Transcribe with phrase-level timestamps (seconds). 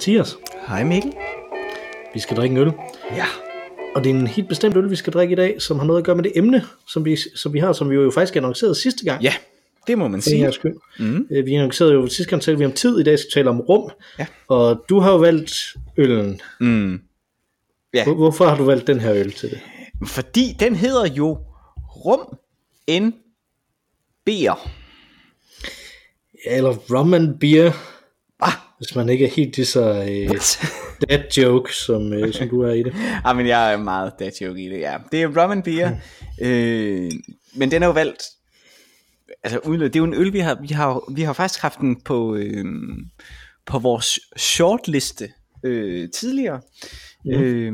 [0.00, 0.36] Mathias.
[0.68, 1.12] Hej Mikkel.
[2.14, 2.72] Vi skal drikke en øl.
[3.16, 3.24] Ja.
[3.94, 5.98] Og det er en helt bestemt øl, vi skal drikke i dag, som har noget
[6.00, 8.74] at gøre med det emne, som vi, som vi har, som vi jo faktisk annoncerede
[8.74, 9.22] sidste gang.
[9.22, 9.34] Ja,
[9.86, 10.52] det må man sige.
[10.52, 10.76] skyld.
[10.98, 11.26] Mm.
[11.30, 13.60] Vi annoncerede jo sidste gang, talte vi om tid, i dag skal vi tale om
[13.60, 13.90] rum.
[14.18, 14.26] Ja.
[14.48, 15.52] Og du har jo valgt
[15.96, 16.40] øllen.
[16.60, 17.00] Mm.
[17.94, 19.60] Ja, Hvor- Hvorfor har du valgt den her øl til det?
[20.06, 21.38] fordi den hedder jo
[22.04, 22.38] Rum
[22.86, 23.14] en
[24.26, 24.68] Beer.
[26.46, 27.72] Ja, eller rum and beer,
[28.80, 30.40] hvis man ikke er helt lige så øh,
[31.08, 32.94] dad joke, som, øh, som du er i det.
[33.24, 34.96] ah, men jeg er meget dad joke i det, ja.
[35.12, 35.96] Det er Rum and Beer,
[36.40, 37.10] øh,
[37.54, 38.22] men den er jo valgt,
[39.42, 42.00] altså det er jo en øl, vi har, vi har, vi har faktisk haft den
[42.00, 42.64] på, øh,
[43.66, 45.32] på vores shortliste
[45.64, 46.60] øh, tidligere.
[47.24, 47.32] Mm.
[47.32, 47.72] Øh,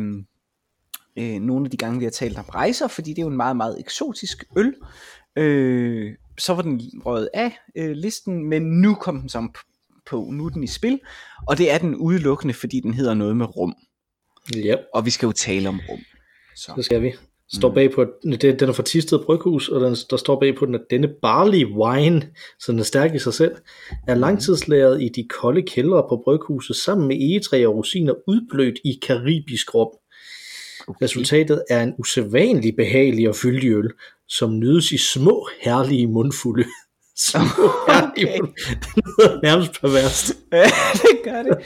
[1.19, 3.37] øh, nogle af de gange, vi har talt om rejser, fordi det er jo en
[3.37, 4.75] meget, meget eksotisk øl.
[5.37, 9.49] Øh, så var den røget af øh, listen, men nu kom den så
[10.11, 11.01] på, nu er den i spil,
[11.49, 13.75] og det er den udelukkende, fordi den hedder noget med rum,
[14.55, 16.01] Ja, og vi skal jo tale om rum.
[16.57, 16.73] Så.
[16.77, 17.13] det skal vi.
[17.53, 20.67] Står bag på, det, den er fra Tisted Bryghus, og den, der står bag på
[20.67, 23.57] den, at denne barley wine, så den er stærk i sig selv,
[24.09, 28.99] er langtidslæret i de kolde kældre på bryghuset sammen med egetræ og rosiner udblødt i
[29.03, 29.89] karibisk rum.
[31.03, 33.91] Resultatet er en usædvanlig behagelig og fyldig øl,
[34.29, 36.65] som nydes i små, herlige mundfulde.
[37.89, 38.53] Herlige Okay.
[38.71, 40.33] Det lyder nærmest perverst.
[41.03, 41.59] det gør det.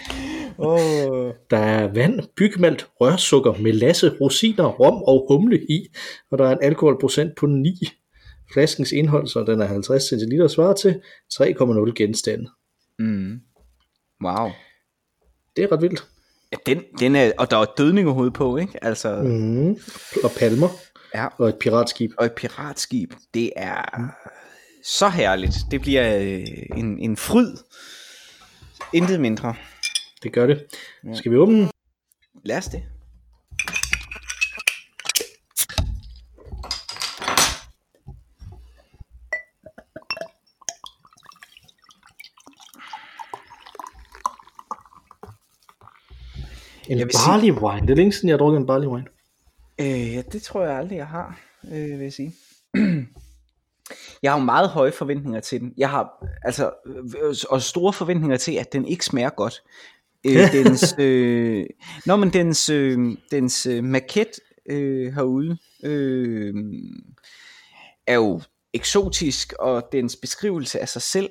[0.59, 1.33] Oh.
[1.51, 5.89] Der er vand, bygmalt, rørsukker, melasse, rosiner, rom og humle i,
[6.31, 7.75] og der er en alkoholprocent på 9.
[8.53, 11.01] Flaskens indhold, så den er 50 cl, svarer til
[11.35, 12.51] 3,0 genstande.
[12.99, 13.41] Mm.
[14.25, 14.51] Wow.
[15.57, 16.07] Det er ret vildt.
[16.53, 18.85] Ja, den, den er, og der er dødning overhovedet på, ikke?
[18.85, 19.29] Altså, mm.
[19.29, 19.77] Mm.
[20.25, 20.69] Og palmer
[21.15, 21.27] ja.
[21.39, 22.11] og et piratskib.
[22.19, 24.11] Og et piratskib, det er
[24.85, 25.55] så herligt.
[25.71, 27.57] Det bliver øh, en, en fryd.
[28.93, 29.55] Intet mindre.
[30.23, 30.67] Det gør det.
[31.15, 31.71] Skal vi åbne den?
[32.45, 32.83] Lad os det.
[46.89, 47.87] En Jeg barley wine.
[47.87, 49.07] Det er længe siden, jeg har drukket en barley wine.
[49.81, 52.35] Øh, ja, det tror jeg aldrig, jeg har, øh, vil jeg sige.
[54.23, 55.75] Jeg har jo meget høje forventninger til den.
[55.77, 59.63] Jeg har altså øh, og store forventninger til, at den ikke smager godt.
[60.27, 61.67] Øh, dens, øh,
[62.07, 62.99] nå, men dens, øh,
[63.31, 66.55] dens øh, maquette øh, herude øh,
[68.07, 68.41] er jo
[68.73, 71.31] eksotisk, og dens beskrivelse af sig selv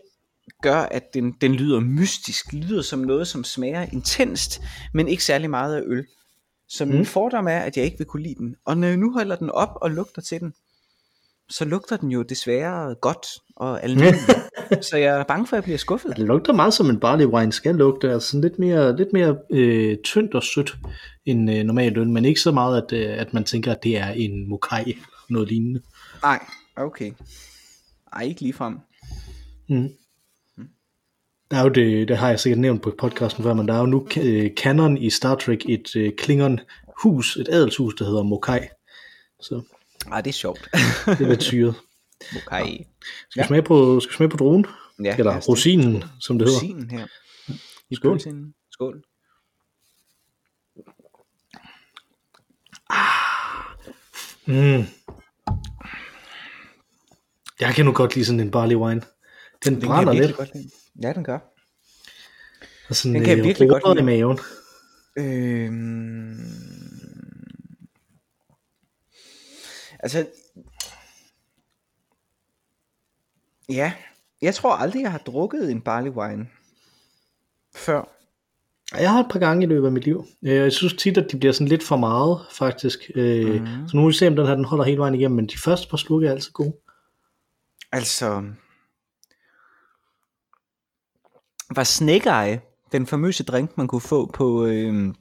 [0.62, 4.62] gør, at den, den lyder mystisk, lyder som noget, som smager intenst,
[4.94, 6.06] men ikke særlig meget af øl.
[6.68, 7.06] Så min mm.
[7.06, 8.56] fordom er, at jeg ikke vil kunne lide den.
[8.66, 10.54] Og når jeg nu holder den op og lugter til den,
[11.50, 14.32] så lugter den jo desværre godt og almindeligt.
[14.90, 16.18] så jeg er bange for, at jeg bliver skuffet.
[16.18, 18.12] Det lugter meget som en barley wine skal lugte.
[18.12, 20.78] Altså sådan lidt mere, lidt mere øh, tyndt og sødt
[21.26, 23.98] end øh, normalt øl, men ikke så meget, at, øh, at man tænker, at det
[23.98, 25.82] er en mokai eller noget lignende.
[26.24, 26.46] Nej,
[26.76, 27.12] okay.
[28.14, 28.80] Ej, ikke ligefrem.
[29.70, 29.90] Mm.
[31.52, 33.80] Der er jo det, det har jeg sikkert nævnt på podcasten før, men der er
[33.80, 36.60] jo nu øh, i Star Trek et øh, Klingon
[37.04, 38.60] hus, et adelshus, der hedder Mokai.
[39.40, 39.62] Så
[40.12, 40.70] Ej, det er sjovt.
[41.06, 41.76] det er lidt syret.
[42.52, 42.78] okay.
[43.30, 44.66] Skal vi smage på, skal smage på druen?
[45.04, 45.50] Ja, Eller det.
[45.50, 46.60] rosinen, som det hedder.
[46.60, 47.08] Rosinen her.
[47.90, 48.20] I Skål.
[48.72, 49.04] Skål.
[54.46, 54.84] Mm.
[57.60, 59.02] Jeg kan nu godt lide sådan en barley wine.
[59.66, 60.38] Den, Den brænder jeg lidt.
[60.38, 60.70] godt lide.
[61.04, 61.40] Ja, den gør.
[62.90, 64.00] Og sådan, den kan jeg øh, virkelig godt lide.
[64.00, 64.40] i maven.
[65.18, 66.40] Øhm...
[70.00, 70.28] Altså...
[73.70, 73.94] Ja,
[74.42, 76.48] jeg tror aldrig, jeg har drukket en barley wine
[77.76, 78.16] før.
[79.00, 80.26] Jeg har et par gange i løbet af mit liv.
[80.44, 83.12] Øh, Jeg synes tit, at de bliver sådan lidt for meget, faktisk.
[83.16, 83.68] Mm.
[83.88, 85.58] Så nu må vi se, om den her den holder hele vejen igennem, men de
[85.58, 86.76] første par slukke er altid gode.
[87.92, 88.44] Altså...
[91.76, 92.62] Var snækkeje
[92.92, 94.66] den famøse drink, man kunne få på...
[94.66, 95.14] Øh,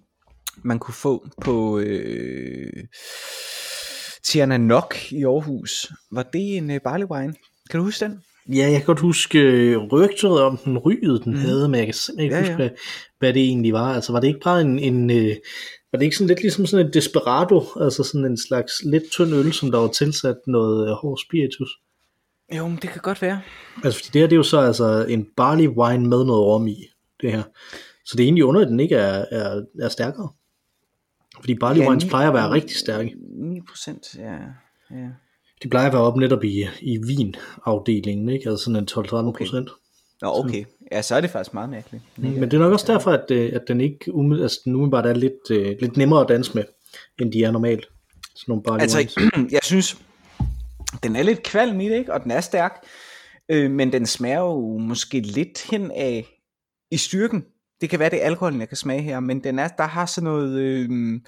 [0.56, 1.78] man kunne få på...
[1.78, 2.84] Øh,
[4.28, 5.92] Tiana Nok i Aarhus.
[6.10, 7.34] Var det en øh, barley wine?
[7.70, 8.22] Kan du huske den?
[8.48, 11.38] Ja, jeg kan godt huske øh, rygtet om den ryget, den mm.
[11.38, 12.56] havde, men jeg kan simpelthen ikke ja, huske, ja.
[12.56, 12.70] Hvad,
[13.18, 13.94] hvad det egentlig var.
[13.94, 15.36] Altså, var det ikke bare en, en øh,
[15.92, 19.34] var det ikke sådan lidt ligesom sådan en desperado, altså sådan en slags lidt tynd
[19.34, 21.70] øl, som der var tilsat noget øh, hård spiritus?
[22.56, 23.40] Jo, men det kan godt være.
[23.84, 26.66] Altså, fordi det her, det er jo så altså en barley wine med noget rom
[26.66, 26.76] i,
[27.20, 27.42] det her.
[28.04, 30.28] Så det er egentlig under, at den ikke er, er, er stærkere.
[31.40, 33.14] Fordi barley Ja, wines plejer at være rigtig stærke.
[33.30, 34.32] 9 procent, ja.
[34.90, 35.08] ja.
[35.62, 38.50] De plejer at være oppe netop i, i vinafdelingen, ikke?
[38.50, 39.70] Altså sådan en 12-13 procent.
[40.22, 40.64] Nå, okay.
[40.92, 42.02] Ja, så er det faktisk meget mærkeligt.
[42.16, 45.06] Men det er nok også derfor, at, øh, at den ikke umid, altså, den umiddelbart
[45.06, 46.64] er lidt, øh, lidt nemmere at danse med,
[47.20, 47.88] end de er normalt.
[48.34, 49.52] Sådan nogle barley Altså, wines.
[49.56, 49.98] jeg synes,
[51.02, 52.12] den er lidt kvalm i det, ikke?
[52.12, 52.86] og den er stærk,
[53.48, 56.26] øh, men den smager jo måske lidt hen af
[56.90, 57.44] i styrken.
[57.80, 60.06] Det kan være, det er alkoholen, jeg kan smage her, men den er, der har
[60.06, 61.20] sådan noget øh,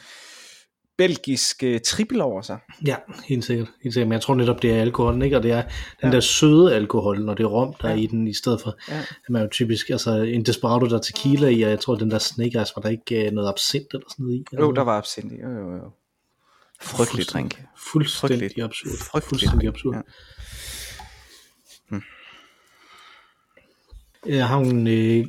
[0.99, 2.59] belgisk øh, trippel over sig.
[2.87, 2.97] Ja,
[3.29, 4.09] helt sikkert, helt sikkert.
[4.09, 5.37] Men jeg tror netop, det er alkoholen, ikke?
[5.37, 5.63] Og det er
[6.03, 8.77] den der søde alkohol, når det er rom, der er i den, i stedet for,
[8.89, 8.99] Ja.
[8.99, 12.11] at man jo typisk, altså en Desperado, der er tequila i, og jeg tror, den
[12.11, 14.45] der Snake Eyes, var der ikke øh, noget absint eller sådan noget i.
[14.59, 15.37] Jo, der var absint i.
[15.37, 15.91] Jo, jo, jo.
[16.83, 17.63] Frygtelig drink.
[17.93, 18.65] Fuldstændig Frygteligt.
[18.65, 18.93] absurd.
[19.11, 19.95] Frygtelig Fuldstændig absurd.
[19.95, 20.01] ja.
[24.27, 25.27] Jeg har en øh,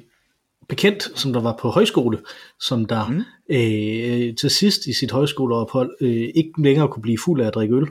[0.71, 2.17] bekendt, som der var på højskole,
[2.59, 3.23] som der mm.
[3.55, 7.75] øh, til sidst i sit højskoleophold øh, ikke længere kunne blive fuld af at drikke
[7.75, 7.87] øl.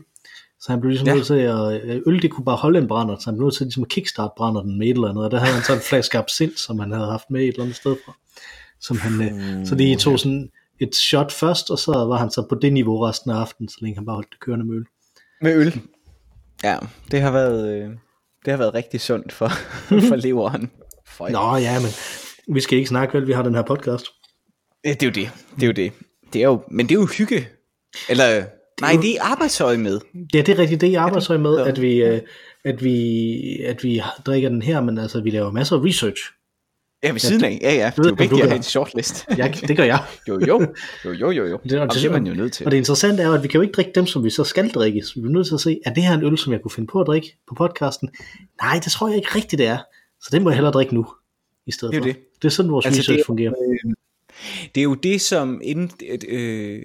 [0.60, 1.14] Så han blev ligesom Ja.
[1.14, 3.54] nødt til at, øh, øl det kunne bare holde en brænder, så han blev nødt
[3.56, 5.74] til ligesom at kickstart brænder den med et eller andet, og der havde han så
[5.74, 8.16] en flaske absint, som han havde haft med et eller andet sted fra.
[8.80, 10.50] Som han, øh, så de tog sådan
[10.80, 13.76] et shot først, og så var han så på det niveau resten af aftenen, så
[13.80, 14.84] længe han bare holdt det kørende med øl.
[15.42, 15.80] Med øl.
[16.64, 16.76] Ja,
[17.10, 17.88] det har været, øh,
[18.44, 19.48] det har været rigtig sundt for,
[20.08, 20.70] for leveren.
[21.06, 21.90] For Nå ja, men
[22.54, 24.06] vi skal ikke snakke vel, vi har den her podcast.
[24.84, 25.30] Ja, det er jo det.
[25.56, 25.92] Det er jo det.
[26.32, 27.48] det er jo, men det er jo hygge.
[28.08, 28.44] Eller,
[28.80, 30.00] nej, det er arbejdsøje med.
[30.34, 31.68] Ja, det er rigtigt, det er i arbejdsøj med, Ja.
[31.68, 32.20] at vi, øh,
[32.64, 36.22] at, vi, at vi drikker den her, men altså, vi laver masser af research.
[37.02, 37.58] Ja, ved siden af.
[37.62, 37.92] Ja, ja.
[37.96, 39.26] Det er jo vigtigt du at have en shortlist.
[39.36, 40.04] Jeg, det gør jeg.
[40.28, 40.66] Jo, jo.
[41.04, 41.58] Jo, jo, jo, jo.
[41.64, 42.66] Det, er- Og det er man jo nødt til.
[42.66, 44.44] Og det interessante er jo, at vi kan jo ikke drikke dem, som vi så
[44.44, 45.02] skal drikke.
[45.02, 46.70] Så vi er nødt til at se, er det her en øl, som jeg kunne
[46.70, 48.08] finde på at drikke på podcasten?
[48.62, 49.78] Nej, det tror jeg ikke rigtigt, det er.
[50.22, 51.06] Så det må jeg hellere drikke nu,
[51.66, 52.06] i stedet Det er for.
[52.12, 52.16] det.
[52.42, 53.52] det er sådan, vores Altså, altså, research det er- fungerer.
[54.74, 55.60] Det er jo det, som...
[55.64, 55.90] Inden,
[56.28, 56.82] øh,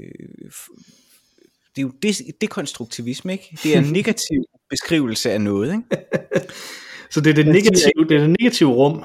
[1.75, 3.57] det er jo det, dekonstruktivisme, ikke?
[3.63, 6.05] Det er en negativ beskrivelse af noget, ikke?
[7.11, 9.03] Så det er det, siger negative, det er det negative rum,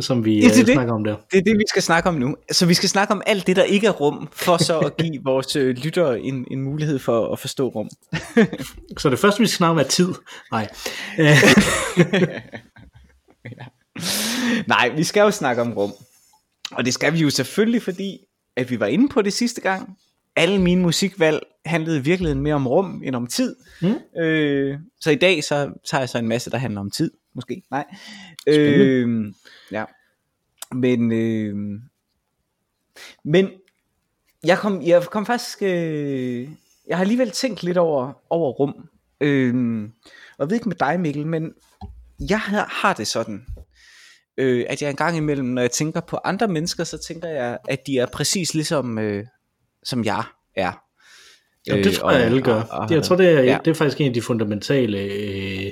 [0.00, 0.74] som vi Ja, det er øh, det.
[0.74, 1.16] snakker om der.
[1.32, 2.36] Det er det, vi skal snakke om nu.
[2.52, 5.20] Så vi skal snakke om alt det, der ikke er rum, for så at give
[5.30, 7.88] vores øh, lyttere en, en mulighed for at forstå rum.
[8.98, 10.08] Så det første, vi skal snakke om, er tid.
[10.52, 10.68] Nej.
[11.18, 11.36] Øh,
[14.66, 15.92] Nej, vi skal jo snakke om rum.
[16.70, 18.18] Og det skal vi jo selvfølgelig, fordi
[18.56, 19.98] at vi var inde på det sidste gang.
[20.36, 23.56] Alle mine musikvalg handlede i virkeligheden mere om rum end om tid.
[23.82, 24.20] Mm.
[24.20, 27.10] Øh, så i dag så tager jeg så en masse, der handler om tid.
[27.34, 27.84] Måske, nej.
[28.40, 28.84] Spændende.
[28.84, 29.32] Øh,
[29.72, 29.84] ja.
[30.72, 31.80] Men, øh,
[33.24, 33.50] men
[34.44, 36.48] jeg kom, jeg kom faktisk, øh,
[36.88, 38.88] jeg har alligevel tænkt lidt over, over rum.
[39.20, 39.54] Øh,
[40.38, 41.52] og jeg ved ikke med dig Mikkel, men
[42.30, 43.46] jeg har, har det sådan,
[44.38, 47.58] øh, at jeg en gang imellem, når jeg tænker på andre mennesker, så tænker jeg,
[47.68, 49.24] at de er præcis ligesom, øh,
[49.84, 50.22] som jeg
[50.56, 50.72] er.
[51.66, 52.54] Ja, det tror jeg, alle gør.
[52.62, 53.58] og- og- jeg tror, det er, ja.
[53.64, 55.70] det er faktisk en af de fundamentale øh,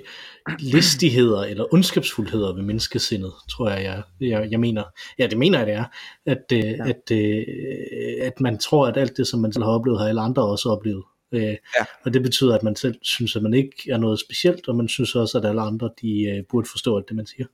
[0.58, 4.84] listigheder eller ondskabsfuldheder ved menneskesindet, tror jeg, jeg, jeg, jeg mener.
[5.18, 5.84] Ja, det mener jeg, det er.
[6.26, 6.88] At, øh, ja.
[6.88, 10.20] at, øh, at man tror, at alt det, som man selv har oplevet, har alle
[10.20, 11.04] andre også oplevet.
[11.32, 11.84] Øh, ja.
[12.04, 14.88] Og det betyder, at man selv synes, at man ikke er noget specielt, og man
[14.88, 17.46] synes også, at alle andre de, øh, burde forstå alt det, man siger.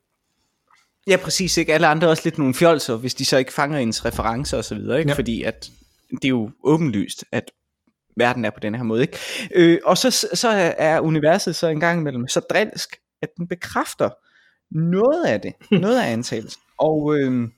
[1.07, 1.57] Ja, præcis.
[1.57, 1.75] Ikke?
[1.75, 4.65] Alle andre er også lidt nogle fjolser, hvis de så ikke fanger ens referencer og
[4.65, 4.99] så videre.
[4.99, 5.11] Ikke?
[5.11, 5.17] Ja.
[5.17, 5.71] Fordi at
[6.11, 7.51] det er jo åbenlyst, at
[8.17, 9.03] verden er på den her måde.
[9.03, 9.19] Ikke?
[9.55, 13.49] Øh, og så, så er er universet så en gang imellem så drilsk, at den
[13.49, 14.11] bekræfter
[14.71, 15.53] noget af det.
[15.81, 16.63] Noget af antagelsen.
[16.79, 17.49] Og, øh,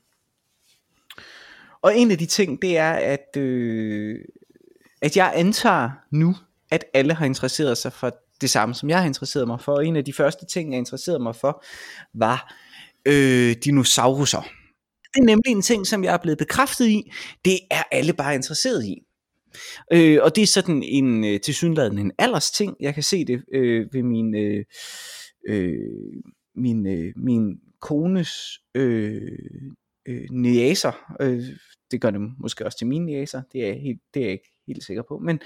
[1.83, 4.19] og en af de ting, det er, at, øh,
[5.03, 6.37] at jeg antager nu,
[6.71, 9.73] at alle har interesseret sig for det samme, som jeg har interesseret mig for.
[9.73, 11.65] Og en af de første ting, jeg interesserede mig for,
[12.15, 12.55] var
[13.07, 14.43] øh, dinosauruser.
[15.15, 17.13] Det er nemlig en ting, som jeg er blevet bekræftet i.
[17.45, 19.03] Det er alle bare interesseret i.
[19.93, 22.77] Øh, og det er sådan en øh, tilsyneladende en alders ting.
[22.81, 24.65] Jeg kan se det øh, ved min, øh,
[25.49, 25.75] øh,
[26.55, 29.39] min, øh, min kones øh,
[30.09, 31.15] øh, næser.
[31.21, 31.43] Øh,
[31.91, 33.43] det gør det måske også til mine næser.
[33.53, 35.19] Det er, helt, det er jeg ikke helt sikker på.
[35.19, 35.41] Men,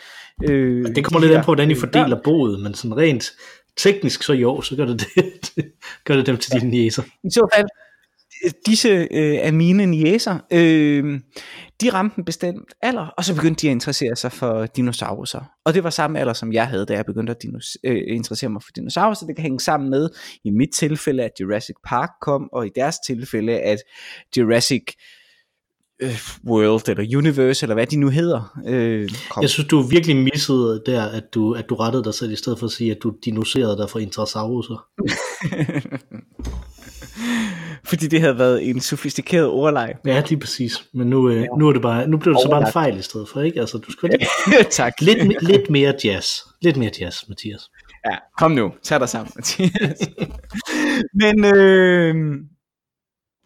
[0.50, 3.32] øh, Det kommer lidt her, an på, hvordan I øh, fordeler boet, men sådan rent
[3.78, 5.72] teknisk så jo, så gør det, det,
[6.06, 7.02] gør det dem til dine næser.
[7.02, 7.66] I så fald,
[8.66, 11.20] disse øh, af mine niæser, øh,
[11.80, 15.44] de ramte en bestemt alder, og så begyndte de at interessere sig for dinosaurer.
[15.64, 18.50] Og det var samme alder, som jeg havde, da jeg begyndte at dinos- øh, interessere
[18.50, 20.08] mig for dinosaurer, så det kan hænge sammen med,
[20.44, 23.78] i mit tilfælde, at Jurassic Park kom, og i deres tilfælde, at
[24.36, 24.84] Jurassic
[26.00, 29.42] øh, World, eller Universe, eller hvad de nu hedder, øh, kom.
[29.42, 32.58] Jeg synes, du virkelig missede der, at du, at du rettede dig selv, i stedet
[32.58, 34.84] for at sige, at du dinoserede dig for intrasauruser.
[37.88, 39.94] Fordi det havde været en sofistikeret ordleg.
[40.06, 40.84] Ja, lige præcis.
[40.94, 43.02] Men nu, øh, nu, er det bare, nu bliver det så bare en fejl i
[43.02, 43.60] stedet for, ikke?
[43.60, 44.92] Altså, du skal lidt, tak.
[45.00, 46.36] lidt, lidt mere jazz.
[46.62, 47.70] Lidt mere jazz, Mathias.
[48.10, 49.98] Ja, kom nu, tag dig sammen, Mathias.
[51.22, 52.14] Men øh,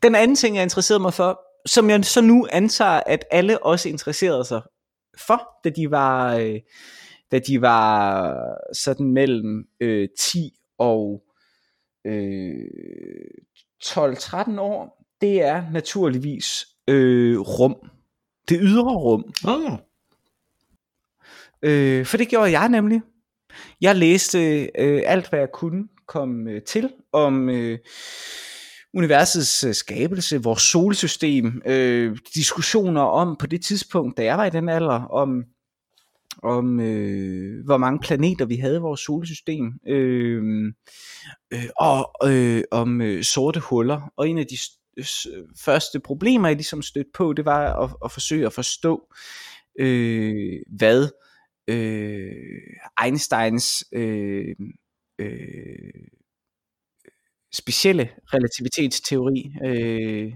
[0.03, 3.89] den anden ting, jeg interesserede mig for, som jeg så nu antager, at alle også
[3.89, 4.63] interesserede sig
[5.27, 6.61] for, da de var, øh,
[7.33, 8.35] da de var
[8.75, 11.23] sådan mellem øh, 10 og
[12.05, 12.65] øh,
[13.85, 17.91] 12-13 år, det er naturligvis øh, rum.
[18.49, 19.33] Det ydre rum.
[19.45, 19.79] Oh.
[21.63, 23.01] Øh, for det gjorde jeg nemlig.
[23.81, 27.79] Jeg læste øh, alt, hvad jeg kunne komme øh, til om øh,
[28.95, 34.51] universets øh, skabelse, vores solsystem, øh, diskussioner om på det tidspunkt, da jeg var i
[34.51, 35.45] den alder, om
[36.43, 40.73] om øh, hvor mange planeter vi havde i vores solsystem, øh,
[41.53, 44.13] øh, og øh, om øh, sorte huller.
[44.17, 44.57] Og en af de
[45.65, 49.15] første problemer, jeg ligesom stødte på, det var at, at forsøge at forstå,
[49.79, 51.09] øh, hvad
[51.69, 52.33] øh,
[53.05, 54.57] Einsteins øh,
[55.19, 56.09] øh,
[57.53, 60.33] specielle relativitetsteori, øh,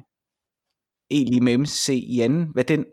[1.11, 2.85] E lige med MC i anden, hvad den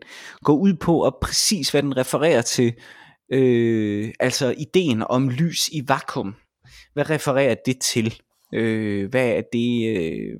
[0.42, 2.74] går ud på, og præcis hvad den refererer til,
[3.32, 6.34] øh, altså ideen om lys i vakuum.
[6.92, 8.20] Hvad refererer det til?
[8.54, 9.96] Øh, hvad er det...
[9.96, 10.38] Øh,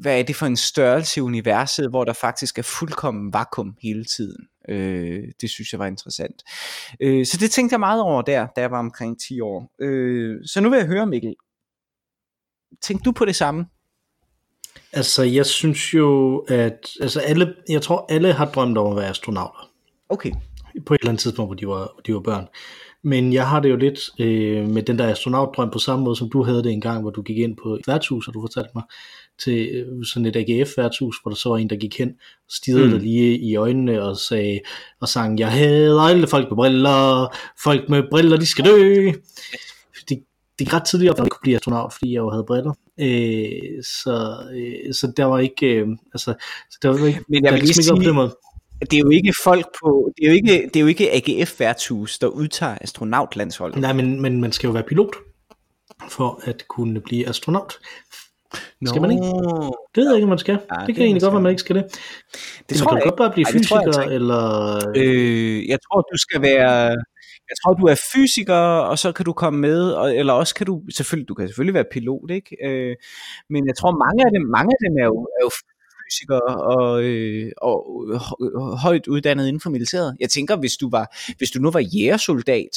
[0.00, 4.04] hvad er det for en størrelse i universet, hvor der faktisk er fuldkommen vakuum hele
[4.04, 4.48] tiden.
[4.68, 6.42] Øh, det synes jeg var interessant.
[7.00, 9.70] Øh, så det tænkte jeg meget over der, da jeg var omkring 10 år.
[9.80, 11.34] Øh, så nu vil jeg høre, Mikkel,
[12.82, 13.66] tænkte du på det samme?
[14.92, 19.08] Altså, jeg synes jo, at altså alle, jeg tror, alle har drømt om at være
[19.08, 19.70] astronauter.
[20.08, 20.30] Okay.
[20.86, 22.48] På et eller andet tidspunkt, hvor de var, hvor de var børn.
[23.04, 26.30] Men jeg har det jo lidt øh, med den der astronautdrøm på samme måde, som
[26.30, 28.70] du havde det en gang, hvor du gik ind på et værtshus, og du fortalte
[28.74, 28.84] mig,
[29.44, 32.12] til øh, sådan et AGF-værtshus, hvor der så var en, der gik hen,
[32.48, 32.90] stirrede mm.
[32.90, 34.60] dig lige i øjnene og sagde,
[35.00, 39.10] og sang, jeg hader alle folk med briller, folk med briller, de skal dø.
[40.58, 42.74] Det, det er ret tidligt at jeg kunne blive astronaut, fordi jeg jo havde briller.
[43.00, 46.34] Øh, så, øh, så der var ikke, øh, altså,
[46.70, 48.36] så der var ikke, Men jeg der vil lige sige, på den måde.
[48.80, 51.60] det er jo ikke folk på, det er jo ikke, det er jo ikke AGF
[51.60, 53.80] værtshus, der udtager astronautlandsholdet.
[53.80, 55.16] Nej, men, men man skal jo være pilot
[56.08, 57.78] for at kunne blive astronaut.
[58.86, 59.22] Skal man ikke?
[59.94, 60.52] Det ved jeg ikke, om man skal.
[60.52, 61.84] Ja, det, det kan egentlig godt være, man ikke skal det.
[62.68, 64.44] Det tror man kan jeg godt bare blive Ej, fysiker, jeg eller...
[64.96, 66.96] Øh, jeg tror, du skal være...
[67.50, 70.66] Jeg tror, du er fysiker, og så kan du komme med, og, eller også kan
[70.66, 72.56] du selvfølgelig, du kan selvfølgelig være pilot, ikke?
[72.68, 72.96] Øh,
[73.50, 75.50] men jeg tror, mange af dem, mange af dem er jo, er jo
[76.04, 77.78] fysikere og, øh, og,
[78.12, 80.16] øh, højt uddannet inden for militæret.
[80.20, 81.06] Jeg tænker, hvis du var,
[81.38, 82.74] hvis du nu var jægersoldat,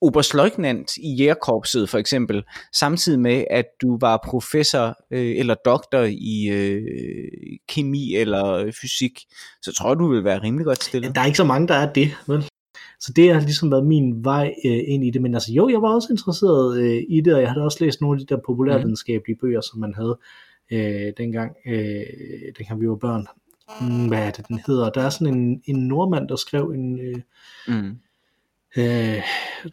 [0.00, 6.48] oberstløjtnant i jægerkorpset for eksempel, samtidig med at du var professor øh, eller doktor i
[6.52, 6.82] øh,
[7.68, 9.20] kemi eller fysik,
[9.62, 11.08] så tror jeg, du vil være rimelig godt stillet.
[11.08, 12.42] Ja, der er ikke så mange, der er det, men...
[13.06, 15.82] Så det har ligesom været min vej øh, ind i det, men altså jo, jeg
[15.82, 18.40] var også interesseret øh, i det, og jeg havde også læst nogle af de der
[18.46, 20.18] populærvidenskabelige bøger, som man havde
[20.72, 22.02] øh, dengang, øh,
[22.58, 23.26] dengang vi var børn.
[23.80, 24.90] Mm, hvad er det, den hedder?
[24.90, 27.00] Der er sådan en, en nordmand, der skrev en...
[27.00, 27.16] Øh,
[27.68, 27.98] mm
[28.76, 29.22] Øh,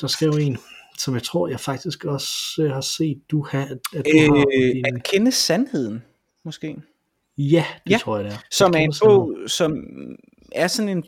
[0.02, 0.58] der skrev en,
[0.98, 3.64] som jeg tror, jeg faktisk også øh, har set, du har.
[3.94, 4.86] At du øh, har din...
[4.86, 6.04] At kende sandheden,
[6.46, 6.78] måske?
[7.38, 8.38] Ja, det ja, tror jeg, det er.
[8.52, 9.78] Som er en bog, som
[10.52, 11.04] er sådan en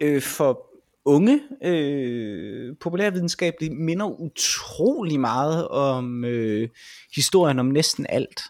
[0.00, 0.67] øh, for
[1.08, 6.68] unge øh, populærvidenskabelige minder utrolig meget om øh,
[7.14, 8.40] historien om næsten alt.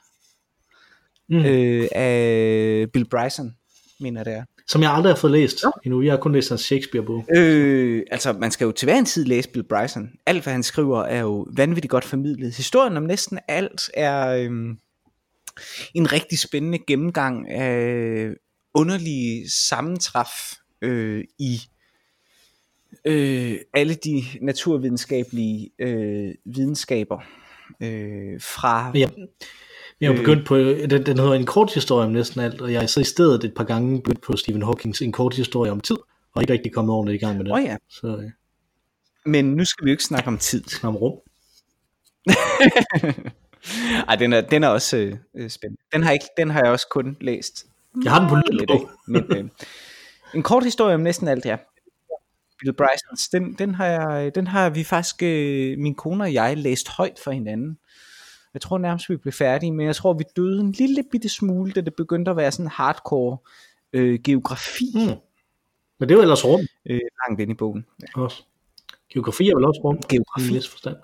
[1.28, 1.44] Mm.
[1.44, 3.54] Øh, af Bill Bryson,
[4.00, 4.44] mener det er.
[4.68, 5.70] Som jeg aldrig har fået læst ja.
[5.84, 6.02] endnu.
[6.02, 7.26] Jeg har kun læst hans Shakespeare-bog.
[7.36, 10.10] Øh, altså, man skal jo til hver en tid læse Bill Bryson.
[10.26, 12.54] Alt, hvad han skriver, er jo vanvittigt godt formidlet.
[12.54, 14.50] Historien om næsten alt er øh,
[15.94, 18.30] en rigtig spændende gennemgang af
[18.74, 20.28] underlige sammentræf
[20.82, 21.60] øh, i
[23.04, 27.18] øh, alle de naturvidenskabelige øh, videnskaber
[27.83, 28.90] øh, fra...
[28.95, 29.09] Ja.
[30.00, 30.18] Jeg har øh.
[30.18, 33.00] begyndt på, den, den hedder en kort historie om næsten alt, og jeg har så
[33.00, 35.97] i stedet et par gange begyndt på Stephen Hawkings en kort historie om tid,
[36.35, 37.52] og ikke rigtig kommet ordentligt i gang med det.
[37.52, 37.76] Oh ja.
[37.90, 38.30] Så, øh.
[39.26, 40.64] Men nu skal vi jo ikke snakke om tid.
[40.64, 41.18] Snakke om rum.
[44.09, 44.97] Ej, den er, den er også
[45.35, 45.83] øh, spændende.
[45.92, 47.66] Den har, ikke, den har jeg også kun læst.
[48.04, 48.90] Jeg har den på lydbog.
[49.09, 49.45] Men, øh,
[50.35, 51.57] en kort historie om næsten alt, ja.
[52.60, 56.56] Bill Brysons, den, den, har jeg, den har vi faktisk, øh, min kone og jeg,
[56.56, 57.78] læst højt for hinanden.
[58.54, 61.72] Jeg tror nærmest, vi blev færdige, men jeg tror, vi døde en lille bitte smule,
[61.72, 63.38] da det begyndte at være sådan hardcore
[63.92, 64.84] øh, geografi.
[64.94, 65.16] Mm.
[65.98, 66.60] Men det jo ellers rum.
[66.86, 67.86] Øh, langt ind i bogen.
[68.00, 68.22] Ja.
[68.22, 68.42] Også.
[69.12, 69.98] Geografi er vel også rum.
[70.08, 70.56] Geografi.
[70.56, 70.96] I forstand.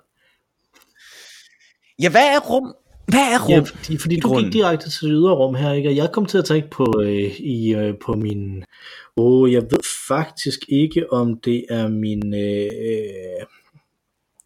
[1.99, 2.75] Ja, hvad er rum?
[3.07, 3.51] Hvad er rum?
[3.51, 5.89] Ja, fordi, fordi du gik direkte til det ydre rum her, ikke?
[5.89, 8.63] og jeg kom til at tænke på, øh, i, øh, på min...
[9.17, 12.33] Åh, oh, jeg ved faktisk ikke, om det er min...
[12.33, 13.45] Øh,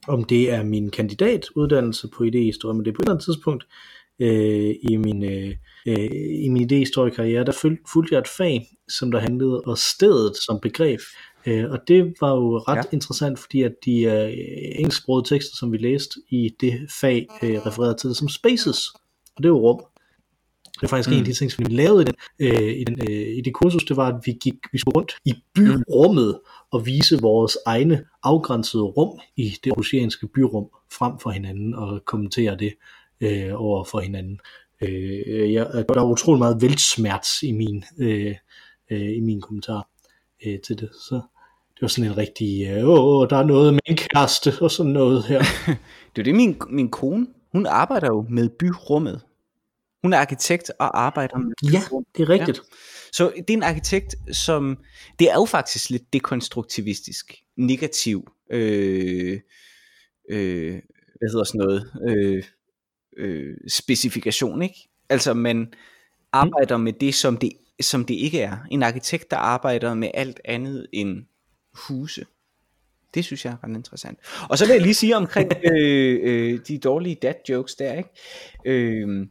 [0.08, 3.68] om det er min kandidatuddannelse på idehistorie, men det er på et eller andet tidspunkt
[4.20, 5.56] øh, i min, øh,
[5.88, 6.10] øh,
[6.46, 7.52] i min idéhistoriekarriere, der
[7.94, 11.00] fulgte jeg et fag, som der handlede om stedet som begreb.
[11.46, 12.82] Øh, og det var jo ret ja.
[12.92, 14.34] interessant, fordi at de øh,
[14.76, 18.88] engelsksprogede tekster, som vi læste i det fag, øh, refererede til det som spaces.
[19.36, 19.84] Og det er jo rum.
[20.66, 21.14] Det er faktisk mm.
[21.14, 23.54] en af de ting, som vi lavede i, den, øh, i, den, øh, i det
[23.54, 26.40] kursus, det var, at vi gik vi skulle rundt i byrummet
[26.72, 32.58] og vise vores egne afgrænsede rum i det oceanske byrum frem for hinanden og kommentere
[32.58, 32.74] det
[33.22, 34.40] øh, over for hinanden.
[34.82, 38.36] Øh, jeg, der er utrolig meget velsmerts i min, øh,
[38.92, 39.89] øh, i min kommentar
[40.46, 40.90] øh, til det.
[40.94, 41.16] Så
[41.74, 44.92] det var sådan en rigtig, øh, åh, der er noget med en kæreste og sådan
[44.92, 45.40] noget her.
[46.16, 49.22] det er det, min, min kone, hun arbejder jo med byrummet.
[50.02, 51.82] Hun er arkitekt og arbejder med Ja,
[52.18, 52.58] det er rigtigt.
[52.58, 52.76] Ja.
[53.12, 54.78] Så det er en arkitekt, som,
[55.20, 59.40] det er jo faktisk lidt dekonstruktivistisk, negativ, øh,
[60.30, 60.82] øh,
[61.20, 62.44] hvad hedder sådan noget, øh,
[63.18, 64.90] øh, specifikation, ikke?
[65.10, 65.74] Altså man
[66.32, 68.58] arbejder med det, som det, som det ikke er.
[68.72, 71.26] En arkitekt, der arbejder med alt andet end
[71.74, 72.26] huse.
[73.14, 74.20] Det synes jeg er ret interessant.
[74.50, 78.10] Og så vil jeg lige sige omkring øh, øh, de dårlige dad jokes der, ikke?
[78.66, 79.28] Øh,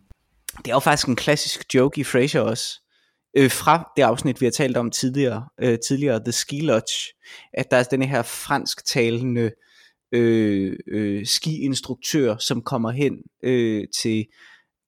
[0.59, 2.81] det er jo faktisk en klassisk joke i Frasier også.
[3.37, 7.15] Øh, fra det afsnit, vi har talt om tidligere, øh, tidligere The Ski Lodge,
[7.53, 9.51] at der er den her fransktalende
[10.13, 14.27] øh, øh, skiinstruktør, som kommer hen øh, til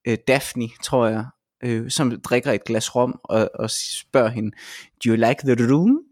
[0.07, 1.25] øh, Daphne, tror jeg,
[1.65, 4.51] øh, som drikker et glas rom og, og spørger hende,
[5.05, 6.05] Do you like the room?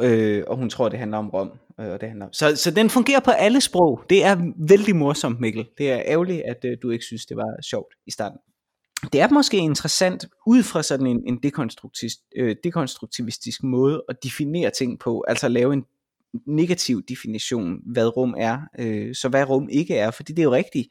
[0.00, 1.50] Øh, og hun tror, det handler om rom.
[1.80, 2.32] Øh, og det handler om.
[2.32, 4.04] Så, så den fungerer på alle sprog.
[4.10, 5.68] Det er vældig morsomt, Mikkel.
[5.78, 8.38] Det er ærgerligt, at øh, du ikke synes, det var sjovt i starten.
[9.12, 14.70] Det er måske interessant ud fra sådan en, en dekonstruktiv, øh, dekonstruktivistisk måde at definere
[14.70, 15.84] ting på, altså at lave en
[16.46, 20.52] negativ definition, hvad rum er, øh, så hvad rum ikke er, fordi det er jo
[20.52, 20.88] rigtigt.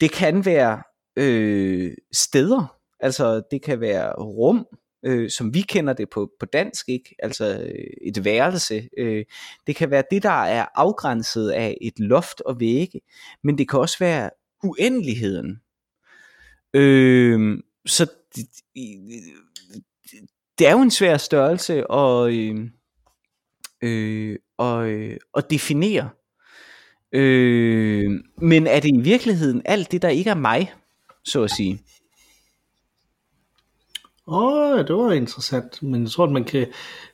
[0.00, 0.82] Det kan være
[1.16, 4.66] øh, steder, altså det kan være rum,
[5.04, 7.14] øh, som vi kender det på, på dansk, ikke?
[7.18, 8.88] altså øh, et værelse.
[8.98, 9.24] Øh,
[9.66, 13.00] det kan være det, der er afgrænset af et loft og vægge,
[13.44, 14.30] men det kan også være
[14.64, 15.60] uendeligheden.
[16.74, 18.46] Øh, så det,
[20.58, 22.68] det er jo en svær størrelse at, øh,
[23.82, 26.10] øh, og, øh, at definere.
[27.12, 30.72] Øh, men er det i virkeligheden alt det, der ikke er mig,
[31.24, 31.80] så at sige?
[34.26, 36.66] Åh, oh, det var interessant, men jeg tror, at man kan,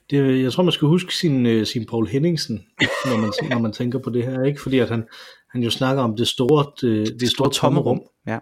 [0.09, 2.65] det, jeg tror, man skal huske sin, uh, sin Paul Henningsen,
[3.05, 4.61] når man, når man tænker på det her, ikke?
[4.61, 5.07] Fordi at han,
[5.51, 8.01] han jo snakker om det store, det, det store tomme rum.
[8.27, 8.39] Ja.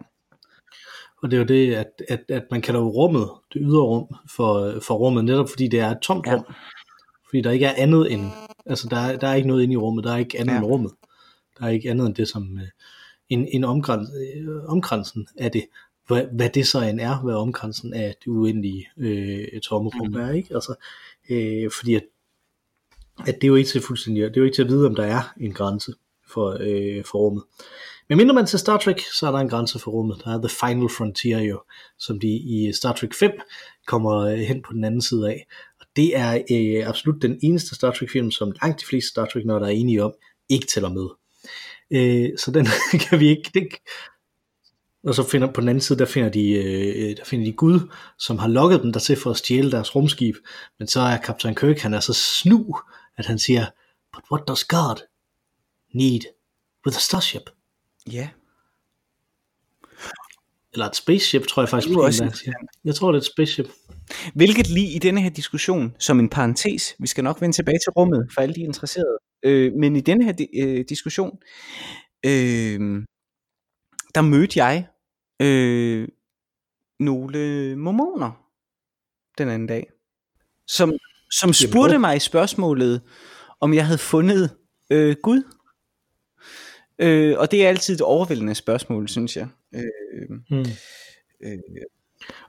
[1.23, 4.15] Og det er jo det, at, at, at man kalder jo rummet, det ydre rum,
[4.35, 6.45] for, for rummet, netop fordi det er et tomt rum.
[7.29, 8.31] Fordi der ikke er andet end,
[8.65, 10.57] altså der, er, der er ikke noget inde i rummet, der er ikke andet ja.
[10.57, 10.91] end rummet.
[11.59, 12.67] Der er ikke andet end det, som øh,
[13.29, 15.65] en, en omkrans, øh, omkransen af det,
[16.07, 20.15] hvad, hvad det så end er, hvad omkransen af det uendelige øh, tomme rum mm.
[20.15, 20.55] er, ikke?
[20.55, 20.75] Altså,
[21.29, 22.03] øh, fordi at,
[23.19, 24.95] at det er jo ikke til fuldstændig, det er jo ikke til at vide, om
[24.95, 25.93] der er en grænse
[26.29, 27.43] for, øh, for rummet.
[28.09, 30.21] Men mindre man til Star Trek, så er der en grænse for rummet.
[30.23, 31.61] Der er The Final Frontier jo,
[31.99, 33.31] som de i Star Trek 5
[33.87, 35.45] kommer øh, hen på den anden side af
[35.97, 39.45] det er øh, absolut den eneste Star Trek film, som langt de fleste Star Trek,
[39.45, 40.13] når der er enige om,
[40.49, 41.07] ikke tæller med.
[41.91, 42.67] Øh, så den
[43.09, 43.67] kan vi ikke, det,
[45.03, 47.79] og så finder på den anden side, der finder de, øh, der finder de Gud,
[48.19, 50.35] som har lukket dem der til for at stjæle deres rumskib.
[50.79, 52.79] Men så er Kaptajn Kirk, han er så snu,
[53.17, 53.65] at han siger,
[54.13, 54.95] but what does God
[55.93, 56.21] need
[56.85, 57.49] with a starship?
[58.11, 58.17] Ja.
[58.17, 58.27] Yeah.
[60.73, 61.89] Eller et spaceship, tror jeg faktisk.
[61.89, 62.53] Det også siger.
[62.85, 63.67] Jeg tror, det er et spaceship.
[64.35, 67.91] Hvilket lige i denne her diskussion, som en parentes, vi skal nok vende tilbage til
[67.91, 71.39] rummet for alle de interesserede, øh, men i denne her øh, diskussion,
[72.25, 73.03] øh,
[74.15, 74.87] der mødte jeg
[75.41, 76.07] øh,
[76.99, 78.47] nogle mormoner
[79.37, 79.91] den anden dag,
[80.67, 80.93] som,
[81.31, 83.01] som spurgte mig i spørgsmålet,
[83.59, 84.57] om jeg havde fundet
[84.89, 85.43] øh, Gud.
[86.99, 89.47] Øh, og det er altid et overvældende spørgsmål, synes jeg.
[89.75, 90.65] Øh, hmm.
[91.43, 91.57] øh,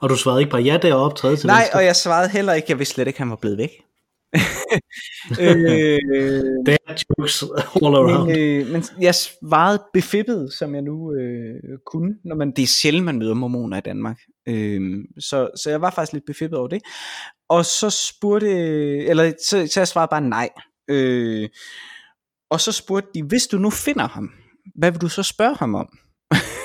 [0.01, 1.79] og du svarede ikke bare ja deroppe, tredje til Nej, venstre.
[1.79, 3.71] og jeg svarede heller ikke, jeg vidste slet ikke, han var blevet væk.
[5.41, 5.99] øh,
[6.67, 7.43] det er jokes
[7.83, 8.27] all around.
[8.27, 12.15] Men, øh, men jeg svarede befippet, som jeg nu øh, kunne.
[12.25, 14.19] Når man, det er sjældent, man møder mormoner i Danmark.
[14.49, 16.83] Øh, så, så jeg var faktisk lidt befippet over det.
[17.49, 18.51] Og så spurgte,
[19.07, 20.49] eller så, så jeg svarede bare nej.
[20.91, 21.49] Øh,
[22.51, 24.31] og så spurgte de, hvis du nu finder ham,
[24.75, 25.89] hvad vil du så spørge ham om?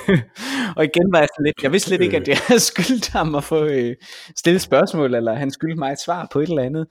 [0.77, 3.35] og igen var jeg sådan lidt, jeg vidste slet ikke, at jeg havde skyldt ham
[3.35, 3.95] at få øh,
[4.37, 6.87] stillet spørgsmål, eller han skyldte mig et svar på et eller andet.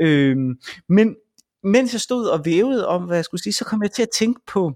[0.00, 0.36] Øh,
[0.88, 1.16] men
[1.64, 4.08] mens jeg stod og vævede om, hvad jeg skulle sige, så kom jeg til at
[4.18, 4.72] tænke på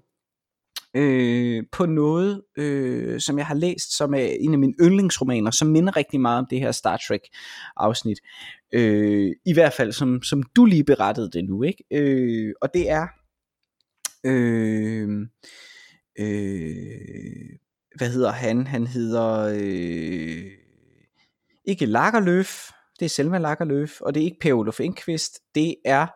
[0.97, 5.68] øh, på noget, øh, som jeg har læst, som er en af mine yndlingsromaner, som
[5.68, 7.20] minder rigtig meget om det her Star Trek
[7.77, 8.18] afsnit.
[8.73, 11.85] Øh, I hvert fald, som, som du lige berettede det nu, ikke?
[11.92, 13.07] Øh, og det er,
[14.27, 15.09] øh,
[16.18, 17.57] øh,
[17.96, 18.66] hvad hedder han?
[18.66, 20.50] Han hedder, øh,
[21.64, 26.07] ikke Lagerløf, det er Selma Lagerløf, og det er ikke Per Olof Enqvist, det er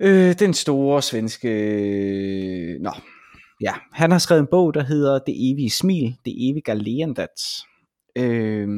[0.00, 2.92] øh, den store svenske, øh, nå,
[3.60, 7.64] ja, han har skrevet en bog, der hedder Det evige smil, Det evige leendet,
[8.18, 8.68] øh,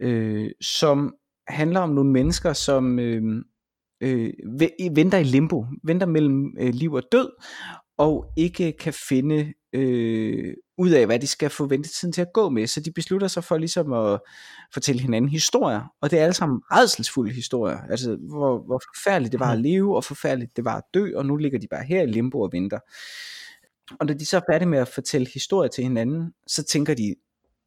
[0.00, 1.14] øh, som
[1.48, 3.22] handler om nogle mennesker, som øh,
[4.00, 4.32] øh,
[4.96, 7.30] venter i limbo, venter mellem øh, liv og død,
[7.98, 12.48] og ikke kan finde øh, ud af, hvad de skal få ventetiden til at gå
[12.48, 12.66] med.
[12.66, 14.20] Så de beslutter sig for ligesom at
[14.72, 19.40] fortælle hinanden historier, og det er alle sammen redselsfulde historier, altså hvor, hvor forfærdeligt det
[19.40, 19.62] var at mm.
[19.62, 22.40] leve, og forfærdeligt det var at dø, og nu ligger de bare her i limbo
[22.40, 22.78] og venter.
[24.00, 27.14] Og når de så er færdige med at fortælle historier til hinanden, så tænker de,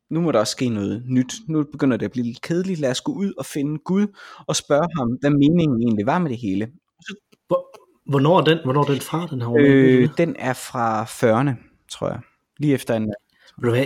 [0.09, 1.33] nu må der også ske noget nyt.
[1.47, 2.79] Nu begynder det at blive lidt kedeligt.
[2.79, 4.07] Lad os gå ud og finde Gud
[4.47, 6.71] og spørge ham, hvad meningen egentlig var med det hele.
[8.05, 12.08] Hvornår er den, hvornår er den fra, den her øh, Den er fra 40'erne, tror
[12.08, 12.19] jeg.
[12.58, 13.13] Lige efter en...
[13.62, 13.86] Ved du hvad,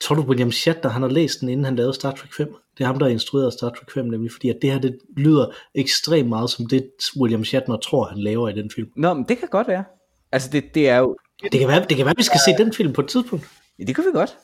[0.00, 2.54] tror du William Shatner, han har læst den, inden han lavede Star Trek 5?
[2.78, 4.98] Det er ham, der har instrueret Star Trek 5, nemlig fordi at det her, det
[5.16, 8.88] lyder ekstremt meget som det, William Shatner tror, han laver i den film.
[8.96, 9.84] Nå, men det kan godt være.
[10.32, 11.16] Altså, det, det er jo...
[11.42, 12.52] Det kan være, det kan være vi skal ja.
[12.52, 13.48] se den film på et tidspunkt.
[13.78, 14.36] Ja, det kan vi godt.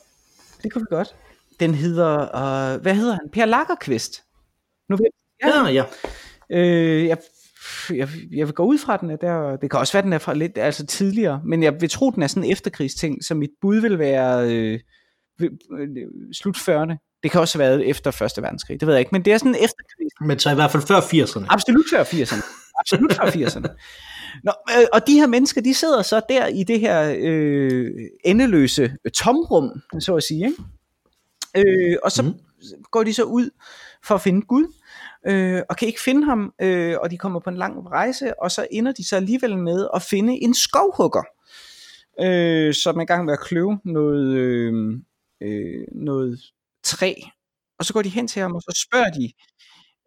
[0.62, 1.14] Det kan vi godt.
[1.60, 3.30] Den hedder, uh, hvad hedder han?
[3.32, 4.22] Per Lagerqvist.
[4.88, 5.06] Nu ved
[5.42, 5.64] jeg.
[5.66, 5.84] Ja, ja.
[6.50, 7.18] Øh, jeg,
[7.90, 10.18] jeg, jeg vil gå ud fra den, at der, det kan også være, den er
[10.18, 13.50] fra lidt altså tidligere, men jeg vil tro, den er sådan en efterkrigsting, så mit
[13.60, 14.80] bud vil være øh,
[15.40, 15.88] øh,
[16.32, 17.20] slut 40'erne.
[17.22, 19.38] Det kan også have været efter Første Verdenskrig, det ved jeg ikke, men det er
[19.38, 20.14] sådan en efterkrigs.
[20.20, 21.46] Men så i hvert fald før 80'erne.
[21.48, 22.44] Absolut før 80'erne.
[22.80, 23.68] Absolut før 80'erne.
[24.44, 27.90] Nå, øh, og de her mennesker, de sidder så der i det her øh,
[28.24, 30.46] endeløse tomrum, så at sige.
[30.46, 31.68] Ikke?
[31.68, 32.34] Øh, og så mm.
[32.90, 33.50] går de så ud
[34.04, 34.72] for at finde Gud,
[35.28, 38.50] øh, og kan ikke finde ham, øh, og de kommer på en lang rejse, og
[38.50, 41.22] så ender de så alligevel med at finde en skovhugger,
[42.20, 45.00] øh, som er i gang med at kløve noget, øh,
[45.42, 46.40] øh, noget
[46.84, 47.14] træ.
[47.78, 49.32] Og så går de hen til ham, og så spørger de,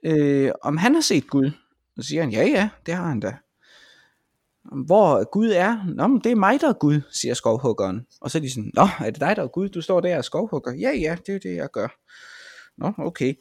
[0.05, 1.51] øh, om han har set Gud.
[1.97, 3.33] Og så siger han, ja ja, det har han da.
[4.85, 5.85] Hvor Gud er?
[5.95, 8.05] Nå, men det er mig, der er Gud, siger skovhuggeren.
[8.21, 9.69] Og så er de sådan, nå, er det dig, der er Gud?
[9.69, 10.73] Du står der og skovhugger.
[10.73, 11.87] Ja, ja, det er det, jeg gør.
[12.77, 13.33] Nå, okay.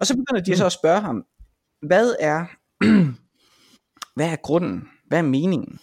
[0.00, 1.24] Og så begynder de så at spørge ham,
[1.82, 2.46] hvad er,
[4.16, 4.88] hvad er grunden?
[5.06, 5.78] Hvad er meningen?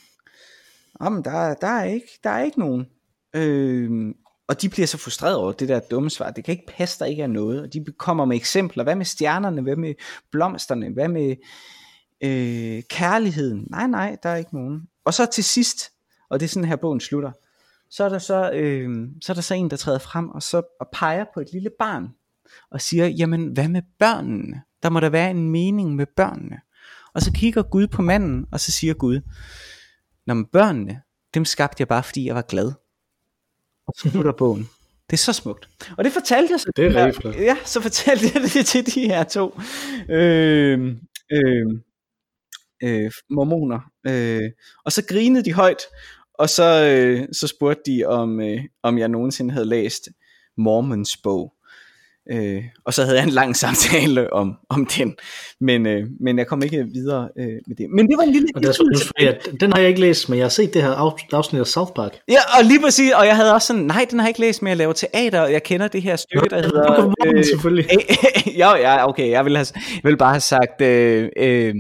[1.04, 2.86] Jamen, der, der, er ikke, der er ikke nogen.
[3.36, 4.14] Øh,
[4.48, 6.32] og de bliver så frustreret over det der dumme svar.
[6.32, 7.62] Det kan ikke passe, der ikke er noget.
[7.62, 8.84] Og de kommer med eksempler.
[8.84, 9.62] Hvad med stjernerne?
[9.62, 9.94] Hvad med
[10.32, 10.90] blomsterne?
[10.94, 11.36] Hvad med
[12.24, 13.68] øh, kærligheden?
[13.70, 14.88] Nej, nej, der er ikke nogen.
[15.06, 15.92] Og så til sidst,
[16.30, 17.32] og det er sådan her bogen slutter,
[17.90, 20.62] så er der så, øh, så er der så en, der træder frem og så
[20.80, 22.08] og peger på et lille barn,
[22.72, 24.62] og siger, jamen hvad med børnene?
[24.84, 26.58] Der må der være en mening med børnene.
[27.14, 29.22] Og så kigger Gud på manden, og så siger Gud,
[30.28, 31.02] Nå, men børnene,
[31.34, 32.72] dem skabte jeg bare, fordi jeg var glad.
[33.88, 34.70] Og så slutter bogen.
[35.10, 35.70] Det er så smukt.
[35.98, 36.72] Og det fortalte jeg så.
[36.76, 39.60] Det er rigtig Ja, så fortalte jeg det til de her to
[40.10, 40.96] øh,
[41.32, 41.66] øh,
[42.84, 43.80] øh, mormoner.
[44.08, 44.52] Øh,
[44.86, 45.82] og så grinede de højt,
[46.34, 50.10] og så, øh, så spurgte de, om, øh, om jeg nogensinde havde læst
[50.58, 51.54] Mormons bog.
[52.30, 55.16] Øh, og så havde jeg en lang samtale om, om den,
[55.62, 57.90] men, øh, men jeg kom ikke videre øh, med det.
[57.90, 58.48] Men det var en lille...
[58.56, 58.74] Og der,
[59.22, 60.90] ja, den har jeg ikke læst, men jeg har set det her
[61.34, 62.12] afsnit af South Park.
[62.28, 64.62] Ja, og lige præcis, og jeg havde også sådan, nej, den har jeg ikke læst,
[64.62, 67.14] men jeg laver teater, og jeg kender det her stykke, der hedder...
[67.26, 67.86] Øh, selvfølgelig.
[67.92, 70.82] Øh, ja, ja, okay, jeg vil, have, jeg vil bare have sagt...
[70.82, 71.76] Øh, øh,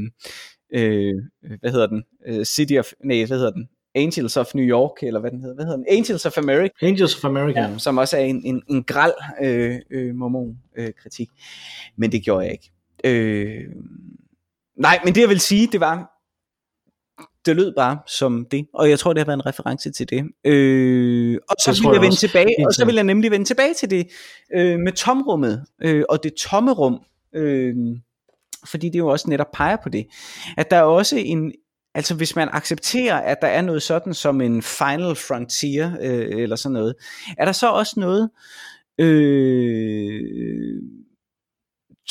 [0.75, 1.13] øh,
[1.59, 2.03] hvad hedder den?
[2.27, 2.91] Øh, City of...
[3.05, 3.67] Nej, hvad hedder den?
[3.95, 5.85] Angels of New York, eller hvad den hedder, hvad hedder den?
[5.89, 6.85] Angels of America.
[6.85, 7.59] Angels of America.
[7.59, 11.29] Ja, som også er en, en, en gral øh, øh, mormon-kritik.
[11.29, 12.71] Øh, men det gjorde jeg ikke.
[13.03, 13.63] Øh,
[14.77, 16.11] nej, men det jeg vil sige, det var,
[17.45, 20.23] det lød bare som det, og jeg tror, det har været en reference til det.
[20.43, 23.73] Øh, og så vil jeg, jeg vende tilbage, og så vil jeg nemlig vende tilbage
[23.73, 24.07] til det
[24.53, 26.99] øh, med tomrummet, øh, og det tomme rum,
[27.33, 27.75] øh,
[28.65, 30.07] fordi det jo også netop peger på det,
[30.57, 31.51] at der er også en,
[31.95, 36.55] Altså hvis man accepterer, at der er noget sådan som en final frontier, øh, eller
[36.55, 36.95] sådan noget,
[37.37, 38.29] er der så også noget
[38.99, 40.81] øh,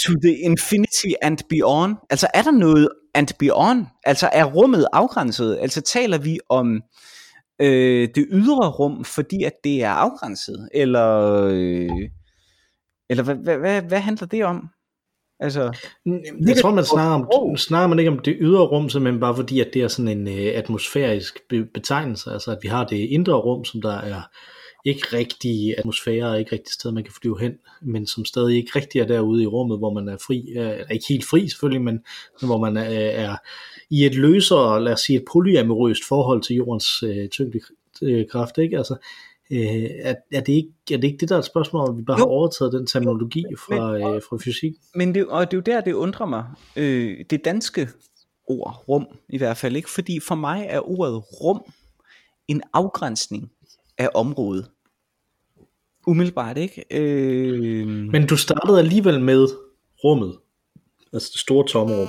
[0.05, 1.97] to the infinity and beyond?
[2.11, 3.87] Altså er der noget and beyond?
[4.05, 5.59] Altså er rummet afgrænset?
[5.61, 6.83] Altså taler vi om
[7.61, 10.69] øh, det ydre rum, fordi at det er afgrænset?
[10.75, 12.09] Eller, øh,
[13.11, 14.69] eller hvad, hvad, hvad, hvad handler det om?
[15.41, 15.79] Altså,
[16.47, 19.61] jeg tror, man snakker, om, snakker man ikke om det ydre rum, simpelthen bare fordi,
[19.61, 23.35] at det er sådan en uh, atmosfærisk be- betegnelse, altså at vi har det indre
[23.35, 24.23] rum, som der er
[24.85, 28.71] ikke rigtig atmosfære, og ikke rigtig sted, man kan flyve hen, men som stadig ikke
[28.77, 32.01] rigtig er derude i rummet, hvor man er fri, er ikke helt fri selvfølgelig, men
[32.43, 33.37] hvor man er, er
[33.91, 38.79] i et løsere, lad os sige et polyamorøst forhold til jordens øh, tyngdekraft, ikke?
[38.79, 38.97] Altså,
[39.53, 42.03] øh, er, er, det ikke, er det ikke det, der er et spørgsmål, om vi
[42.03, 42.25] bare jo.
[42.25, 44.73] har overtaget den terminologi fra, men, øh, fra fysik?
[44.95, 46.45] Men det, og det er jo der, det undrer mig.
[46.77, 47.89] Øh, det danske
[48.47, 51.73] ord, rum i hvert fald ikke, fordi for mig er ordet rum
[52.49, 53.51] en afgrænsning
[53.99, 54.71] af området.
[56.07, 56.85] Umiddelbart, ikke?
[56.91, 57.87] Øh...
[57.89, 59.49] Men du startede alligevel med
[60.05, 60.39] rummet.
[61.13, 62.09] Altså det store tomrum.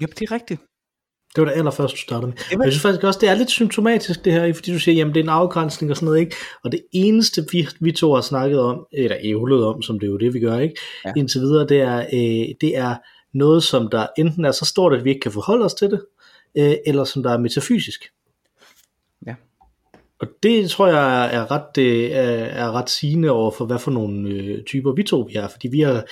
[0.00, 0.60] Ja, det er rigtigt.
[1.36, 2.36] Det var det allerførste, du startede med.
[2.50, 2.64] Jamen.
[2.64, 5.20] Jeg synes faktisk også, det er lidt symptomatisk det her, fordi du siger, jamen det
[5.20, 6.36] er en afgrænsning og sådan noget, ikke?
[6.64, 10.10] Og det eneste, vi, vi to har snakket om, eller ævlet om, som det er
[10.10, 10.74] jo det, vi gør, ikke?
[11.04, 11.12] Ja.
[11.16, 12.94] Indtil videre, det er, øh, det er
[13.34, 16.00] noget, som der enten er så stort, at vi ikke kan forholde os til det,
[16.58, 18.04] øh, eller som der er metafysisk.
[20.22, 24.28] Og det tror jeg er ret, øh, er ret sigende over for, hvad for nogle
[24.28, 26.02] øh, typer vi to vi er, fordi vi er,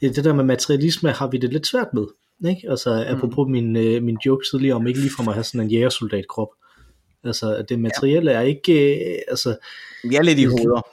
[0.00, 2.06] det der med materialisme har vi det lidt svært med.
[2.48, 2.70] Ikke?
[2.70, 3.16] Altså mm.
[3.16, 5.70] apropos min, øh, min joke tidligere om ikke lige for mig at have sådan en
[5.70, 6.48] jægersoldat krop.
[7.24, 8.36] Altså det materielle ja.
[8.36, 8.74] er ikke,
[9.28, 9.56] altså...
[10.04, 10.86] Vi er lidt i hoveder.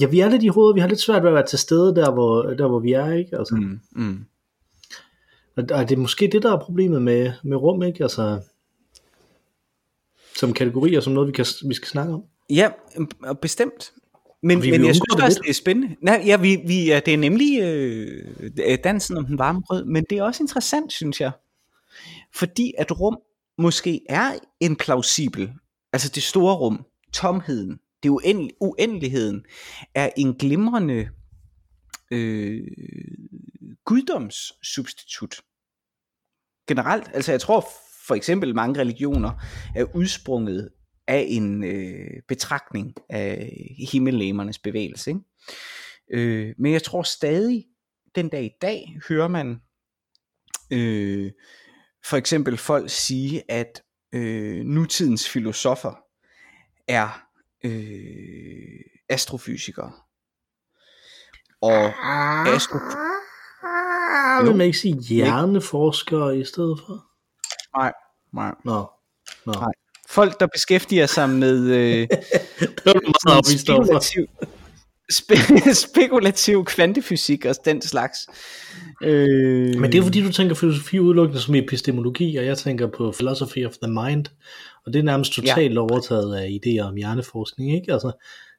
[0.00, 1.94] Ja, vi er lidt i hovedet, vi har lidt svært ved at være til stede
[1.94, 3.38] der, hvor, der, hvor vi er, ikke?
[3.38, 3.80] Altså, mm.
[3.92, 4.24] Mm.
[5.56, 8.04] Og, og det er måske det, der er problemet med, med rum, ikke?
[8.04, 8.40] Altså,
[10.36, 12.24] som kategori, og som noget, vi, kan, vi skal snakke om.
[12.50, 12.70] Ja,
[13.42, 13.92] bestemt.
[14.42, 15.96] Men, vi men jeg synes også, det er spændende.
[16.02, 20.04] Nej, ja, vi, vi, ja, det er nemlig øh, dansen om den varme brød, men
[20.10, 21.32] det er også interessant, synes jeg.
[22.34, 23.18] Fordi at rum
[23.58, 25.52] måske er en plausibel,
[25.92, 29.44] altså det store rum, tomheden, det uendel, uendeligheden,
[29.94, 31.08] er en glimrende
[32.10, 32.66] øh,
[33.84, 35.40] guddomssubstitut.
[36.68, 37.68] Generelt, altså jeg tror
[38.06, 39.32] for eksempel mange religioner
[39.76, 40.70] er udsprunget
[41.08, 43.52] af en øh, betragtning af
[43.92, 45.10] himmellemernes bevægelse.
[45.10, 45.22] Ikke?
[46.10, 47.66] Øh, men jeg tror stadig,
[48.14, 49.60] den dag i dag, hører man
[50.70, 51.32] øh,
[52.04, 55.94] for eksempel folk sige, at øh, nutidens filosofer
[56.88, 57.22] er
[57.64, 59.92] øh, astrofysikere.
[61.60, 61.92] Og
[62.54, 62.78] astro...
[64.42, 67.06] Vil man ikke sige hjerneforskere i stedet for?
[67.78, 67.92] Nej,
[68.32, 68.54] nej.
[68.64, 68.90] Nå.
[69.46, 69.52] Nå.
[69.52, 69.72] nej.
[70.10, 72.08] Folk, der beskæftiger sig med øh,
[73.58, 74.26] spekulativ,
[75.10, 75.34] spe,
[75.88, 78.18] spekulativ kvantefysik og den slags.
[79.02, 79.80] Øh...
[79.80, 83.66] Men det er fordi, du tænker filosofi udelukkende som epistemologi, og jeg tænker på philosophy
[83.66, 84.26] of the mind,
[84.86, 85.80] og det er nærmest totalt ja.
[85.80, 87.92] overtaget af idéer om hjerneforskning, ikke?
[87.92, 88.12] Altså,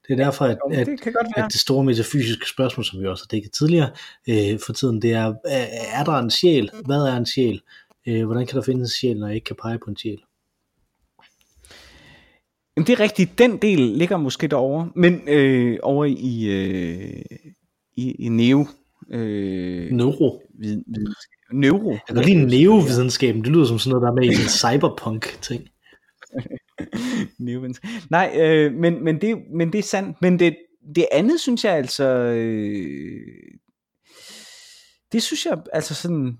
[0.07, 0.99] det er derfor, at, at, det,
[1.35, 3.89] at det store metafysiske spørgsmål, som vi også har dækket tidligere
[4.29, 5.33] øh, for tiden, det er,
[5.93, 6.69] er der en sjæl?
[6.85, 7.61] Hvad er en sjæl?
[8.07, 10.19] Øh, hvordan kan der findes en sjæl, når jeg ikke kan pege på en sjæl?
[12.77, 17.21] Jamen det er rigtigt, den del ligger måske derovre, men øh, over i, øh,
[17.97, 18.67] i, i neo.
[19.11, 20.41] Øh, Neuro.
[20.59, 21.07] Vid, vid,
[21.53, 21.91] neuro.
[21.91, 25.69] Jeg kan lide neovidenskaben, det lyder som sådan noget, der er med i en cyberpunk-ting.
[28.09, 30.17] Nej, øh, men, men, det, men det er sandt.
[30.21, 30.57] Men det,
[30.95, 33.19] det andet synes jeg altså, øh,
[35.11, 36.37] det synes jeg altså sådan,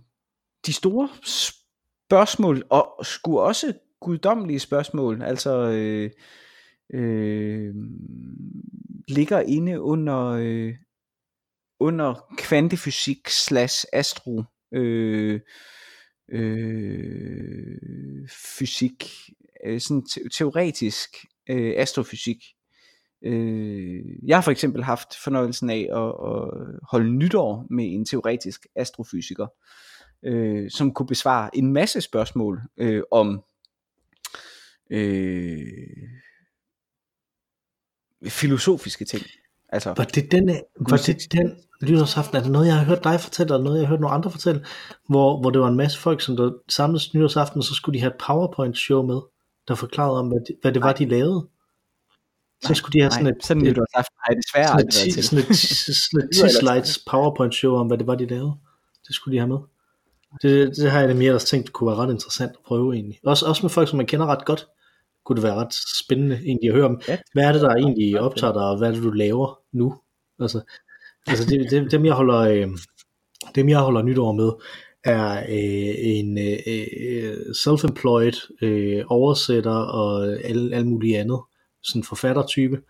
[0.66, 6.12] de store spørgsmål, og skulle også guddommelige spørgsmål, altså øh,
[6.94, 7.76] øh,
[9.08, 10.74] ligger inde under, øh,
[11.80, 15.40] under kvantefysik slash astro øh,
[16.32, 17.78] øh,
[18.58, 19.12] fysik,
[19.66, 21.10] øh, sådan te- teoretisk
[21.50, 22.44] øh, astrofysik.
[23.24, 28.68] Øh, jeg har for eksempel haft fornøjelsen af at, at holde nytår med en teoretisk
[28.76, 29.48] astrofysiker,
[30.24, 33.44] øh, som kunne besvare en masse spørgsmål øh, om
[34.90, 35.58] øh,
[38.28, 39.26] filosofiske ting.
[39.70, 40.50] Altså, var det den,
[40.90, 43.88] var det den nytårsaften, er det noget, jeg har hørt dig fortælle, eller noget, jeg
[43.88, 44.66] har hørt nogle andre fortælle,
[45.10, 48.00] hvor, hvor det var en masse folk, som der samledes nytårsaften, og så skulle de
[48.02, 49.22] have et PowerPoint-show med,
[49.68, 51.48] der forklarede om, hvad, de, hvad det var, de lavede.
[52.62, 55.58] Så skulle de have sådan et, sådan et nytårsaften har desværre sådan et, sådan et,
[56.04, 58.54] sådan et, sådan et 10 slides PowerPoint-show om, hvad det var, de lavede.
[59.08, 59.58] Det skulle de have med.
[60.42, 63.20] Det, det har jeg nemlig ellers tænkt kunne være ret interessant at prøve egentlig.
[63.26, 64.68] Også, også med folk, som man kender ret godt,
[65.26, 67.18] kunne det være ret spændende egentlig at høre om, ja.
[67.34, 69.96] hvad er det, der egentlig optager dig, og hvad er det, du laver nu?
[70.40, 70.62] Altså,
[71.28, 72.68] altså det, det, dem, jeg holder, øh,
[73.56, 74.52] dem, jeg holder nytår med,
[75.04, 81.40] er øh, en øh, self-employed øh, oversætter og alt, alt muligt andet,
[81.84, 82.82] sådan forfattertype,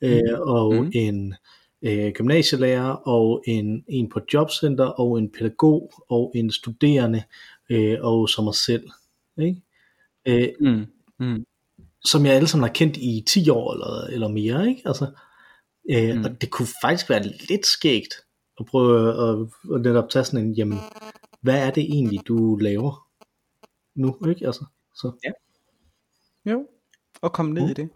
[0.00, 0.40] øh, mm.
[0.40, 0.90] og mm.
[0.94, 1.34] en
[1.82, 7.22] øh, gymnasielærer, og en, en på jobcenter, og en pædagog, og en studerende,
[7.70, 8.90] øh, og som mig selv.
[9.38, 9.62] Ikke?
[10.26, 10.86] Øh, Mm.
[11.18, 11.44] Mm.
[12.04, 14.82] Som jeg alle sammen har kendt i 10 år eller, eller mere, ikke?
[14.84, 15.04] Altså,
[15.90, 16.24] øh, Mm.
[16.24, 18.14] Og det kunne faktisk være lidt skægt
[18.60, 20.78] at prøve at, at netop tage sådan en, jamen,
[21.40, 23.06] hvad er det egentlig, du laver
[23.94, 24.46] nu, ikke?
[24.46, 25.32] Altså, så.
[26.46, 26.66] Jo,
[27.22, 27.70] og komme ned Mm.
[27.70, 27.88] i det.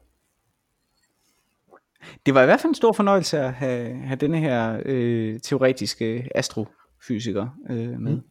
[2.27, 6.29] Det var i hvert fald en stor fornøjelse at have, have denne her øh, teoretiske
[6.35, 8.13] astrofysiker øh, med.
[8.13, 8.23] Mm.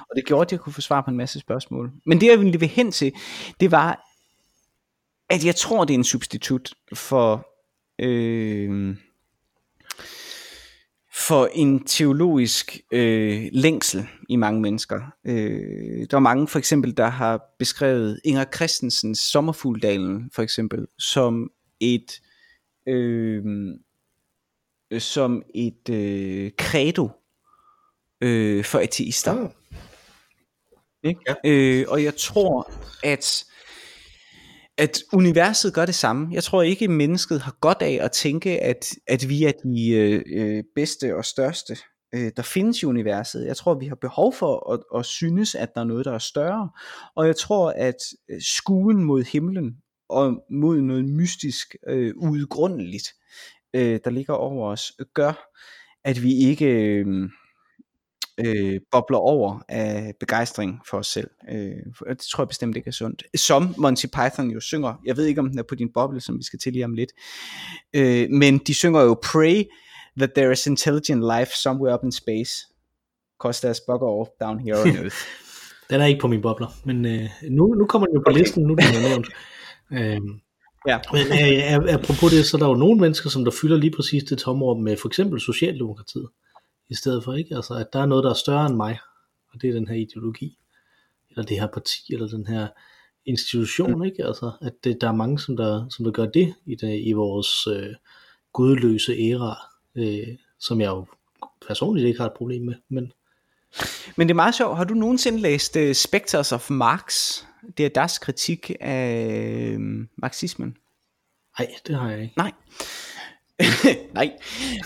[0.00, 1.92] Og det gjorde, at jeg kunne få svar på en masse spørgsmål.
[2.06, 3.12] Men det jeg ville vil hen til,
[3.60, 4.09] det var,
[5.30, 7.48] at jeg tror, det er en substitut for,
[7.98, 8.96] øh,
[11.14, 15.00] for en teologisk øh, længsel i mange mennesker.
[15.26, 21.50] Øh, der er mange for eksempel, der har beskrevet Inger Christensens Sommerfugldalen for eksempel, som
[21.80, 22.20] et
[22.86, 23.44] øh,
[24.98, 27.08] som et øh, credo
[28.20, 29.32] øh, for ateister.
[29.32, 29.50] Ah.
[31.02, 31.20] Ikke?
[31.28, 31.34] Ja.
[31.44, 32.70] Øh, og jeg tror,
[33.04, 33.44] at
[34.80, 36.28] at universet gør det samme.
[36.32, 39.90] Jeg tror ikke, at mennesket har godt af at tænke, at, at vi er de
[39.90, 41.76] øh, øh, bedste og største,
[42.14, 43.46] øh, der findes i universet.
[43.46, 46.18] Jeg tror, vi har behov for at, at synes, at der er noget, der er
[46.18, 46.70] større.
[47.16, 47.96] Og jeg tror, at
[48.30, 49.76] øh, skuen mod himlen
[50.08, 53.08] og mod noget mystisk, øh, udgrundeligt,
[53.74, 55.32] øh, der ligger over os, gør,
[56.04, 57.30] at vi ikke øh,
[58.46, 61.30] øh, bobler over af begejstring for os selv.
[61.50, 63.22] Øh, for det tror jeg bestemt ikke er sundt.
[63.34, 64.94] Som Monty Python jo synger.
[65.04, 66.94] Jeg ved ikke, om den er på din boble, som vi skal til lige om
[66.94, 67.10] lidt.
[67.94, 69.64] Øh, men de synger jo Pray
[70.18, 72.52] that there is intelligent life somewhere up in space.
[73.42, 75.16] Cause there's bugger off down here on earth.
[75.90, 78.40] Den er ikke på min bobler, men øh, nu, nu kommer den jo på Okay.
[78.40, 79.28] listen, nu er den jo nævnt.
[79.92, 80.40] Øhm,
[80.88, 80.98] Ja.
[81.12, 84.24] Men øh, apropos det, så er der jo nogle mennesker, som der fylder lige præcis
[84.24, 86.28] det tomrum med for eksempel Socialdemokratiet,
[86.90, 88.98] i stedet for ikke, altså at der er noget, der er større end mig,
[89.52, 90.58] og det er den her ideologi,
[91.30, 92.68] eller det her parti, eller den her
[93.26, 94.04] institution, mm.
[94.04, 97.06] ikke, altså at det, der er mange, som der, som der gør det i, det,
[97.06, 97.94] i vores øh,
[98.52, 99.56] gudløse æra,
[99.94, 101.06] øh, som jeg jo
[101.66, 103.12] personligt ikke har et problem med, men
[104.16, 104.76] Men det er meget sjovt.
[104.76, 107.36] Har du nogensinde læst uh, Spectres of Marx?
[107.76, 109.80] Det er deres kritik af uh,
[110.16, 110.76] marxismen.
[111.58, 112.34] nej, det har jeg ikke.
[112.36, 112.52] Nej.
[114.14, 114.32] Nej.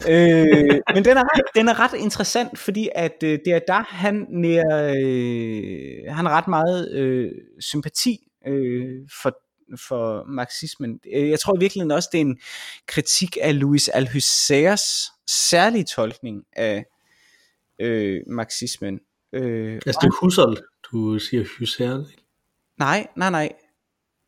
[0.08, 3.84] Øh, men den er, ret, den er ret interessant, fordi at øh, det er der,
[3.88, 9.38] han, nær, øh, han har ret meget øh, sympati øh, for,
[9.88, 11.00] for marxismen.
[11.14, 12.38] Øh, Jeg tror i virkeligheden også, det er en
[12.86, 16.84] kritik af Louis Althusser's særlige tolkning af
[17.78, 19.00] øh, marxismen.
[19.32, 20.56] Øh, Altså det er Husserl,
[20.92, 22.22] du siger Husserl, ikke?
[22.78, 23.52] nej, nej, nej.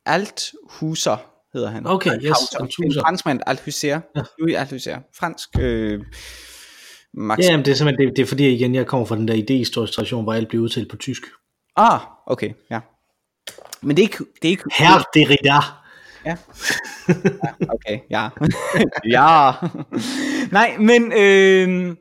[0.06, 1.86] Althusser hedder han.
[1.86, 3.00] Okay, yes, Althusser.
[3.00, 4.00] Franskmand, Althusser.
[4.16, 4.22] Ja.
[4.38, 4.98] Louis Althusser.
[5.18, 6.00] Fransk øh,
[7.14, 7.38] Max.
[7.38, 9.34] Ja, jamen, det er simpelthen, det, det er fordi, igen, jeg kommer fra den der
[9.34, 11.22] idehistoriske tradition, hvor alt bliver udtalt på tysk.
[11.76, 12.80] Ah, okay, ja.
[13.82, 14.24] Men det er ikke...
[14.42, 15.36] Det er ikke Herr Derrida.
[15.44, 15.60] Ja.
[16.24, 16.36] ja
[17.74, 18.28] okay, ja.
[19.16, 19.52] ja.
[20.52, 21.96] Nej, men øh,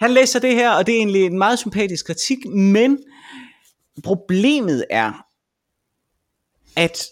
[0.00, 2.98] han læser det her, og det er egentlig en meget sympatisk kritik, men
[4.04, 5.12] problemet er,
[6.76, 7.06] at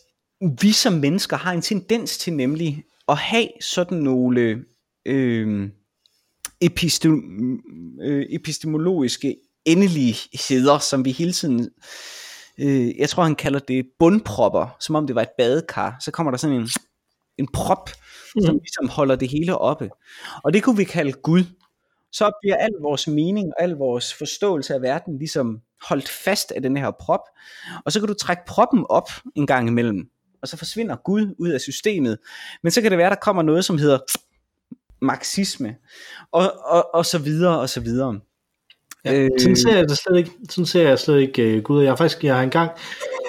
[0.61, 4.65] vi som mennesker har en tendens til nemlig at have sådan nogle
[5.07, 5.69] øh,
[6.61, 7.23] epistem,
[8.03, 11.71] øh, epistemologiske endeligheder, som vi hele tiden
[12.59, 16.31] øh, jeg tror han kalder det bundpropper, som om det var et badekar, så kommer
[16.31, 16.69] der sådan en,
[17.39, 17.91] en prop,
[18.35, 18.43] mm.
[18.43, 19.91] som ligesom holder det hele oppe.
[20.45, 21.45] Og det kunne vi kalde Gud.
[22.13, 26.63] Så bliver al vores mening og al vores forståelse af verden ligesom holdt fast af
[26.63, 27.21] den her prop.
[27.85, 30.11] Og så kan du trække proppen op en gang imellem,
[30.47, 32.19] og så forsvinder Gud ud af systemet.
[32.63, 33.99] Men så kan det være, der kommer noget, som hedder
[35.03, 35.77] marxisme,
[36.33, 38.21] og, og, og så videre, og så videre.
[39.05, 40.31] Ja, øh, sådan ser jeg det slet ikke.
[40.51, 41.83] Sådan ser jeg slet ikke uh, Gud.
[41.83, 42.71] Jeg har faktisk, jeg har engang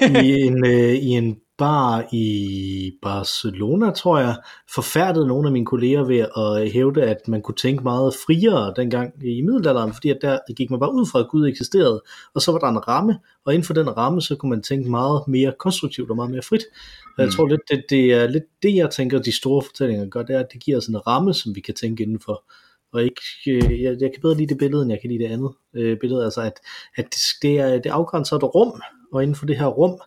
[0.02, 4.36] i en, uh, i en bar i Barcelona, tror jeg,
[4.76, 9.14] forfærdet nogle af mine kolleger ved at hævde, at man kunne tænke meget friere dengang
[9.24, 12.02] i middelalderen, fordi at der gik man bare ud fra, at Gud eksisterede,
[12.34, 14.90] og så var der en ramme, og inden for den ramme, så kunne man tænke
[14.90, 16.64] meget mere konstruktivt og meget mere frit.
[17.18, 20.24] Og jeg tror lidt, det, det er lidt det, jeg tænker, de store fortællinger gør,
[20.24, 22.44] det er, at det giver os en ramme, som vi kan tænke indenfor.
[22.94, 25.32] Og ikke, øh, jeg, jeg kan bedre lide det billede, end jeg kan lide det
[25.32, 26.54] andet øh, billede, altså at,
[26.96, 28.82] at det, det, er, det afgrænser et rum,
[29.14, 30.00] og inden for det her rum,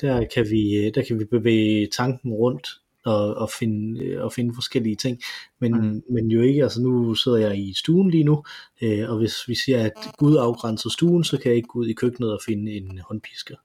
[0.00, 2.68] der kan vi, der kan vi bevæge tanken rundt,
[3.04, 5.20] og, og, finde, og finde forskellige ting,
[5.60, 6.02] men, mm.
[6.10, 8.44] men jo ikke, altså nu sidder jeg i stuen lige nu,
[8.82, 11.86] øh, og hvis vi siger, at Gud afgrænser stuen, så kan jeg ikke gå ud
[11.86, 13.56] i køkkenet og finde en håndpisker.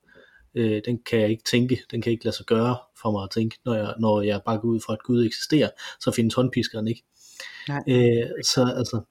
[0.55, 3.29] Øh, den kan jeg ikke tænke, den kan ikke lade sig gøre for mig at
[3.29, 5.69] tænke, når jeg, når jeg bare går ud fra, at Gud eksisterer,
[5.99, 7.03] så findes håndpiskeren ikke.
[7.67, 7.83] Nej.
[7.87, 9.01] Øh, så altså,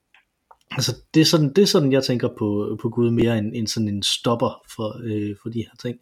[0.71, 3.67] altså det, er sådan, det er sådan, jeg tænker på, på Gud mere end, end
[3.67, 5.97] sådan en stopper for, øh, for de her ting.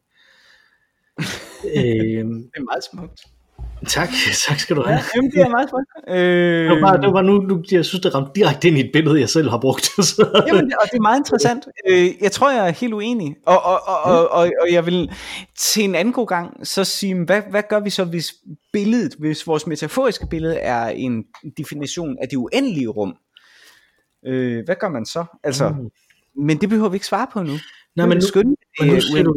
[1.76, 3.20] øh, Det er meget smukt.
[3.88, 4.08] tak,
[4.48, 4.94] tak skal du have.
[4.94, 5.86] Ja, jamen, det er meget smukt.
[6.08, 8.80] Øh, Det var, bare, det var nu, nu, jeg synes, det ramte direkte ind i
[8.80, 9.84] et billede, jeg selv har brugt.
[10.14, 10.44] Så.
[10.46, 11.64] Jamen, og det er meget interessant.
[11.88, 13.36] Øh, jeg tror, jeg er helt uenig.
[13.46, 15.10] Og, og, og, og, og, og jeg vil
[15.58, 18.34] til en anden god gang så sige, hvad, hvad gør vi så, hvis
[18.72, 21.24] billedet, hvis vores metaforiske billede er en
[21.58, 23.16] definition af det uendelige rum?
[24.26, 25.24] Øh, hvad gør man så?
[25.42, 25.90] Altså, Mm.
[26.44, 27.52] men det behøver vi ikke svare på nu.
[27.96, 29.32] Nej, men nu, skønne, men nu, siger du,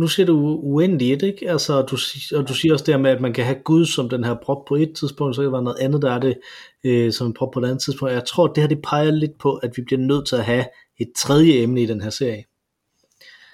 [0.00, 1.50] nu siger du uendeligt, ikke?
[1.50, 1.96] Altså, og du,
[2.36, 4.64] og du siger også der med, at man kan have Gud som den her prop
[4.68, 6.38] på et tidspunkt, så kan der være noget andet, der er det
[6.84, 8.14] øh, som en prop på et andet tidspunkt.
[8.14, 10.64] Jeg tror, det her det peger lidt på, at vi bliver nødt til at have
[10.98, 12.44] et tredje emne i den her serie.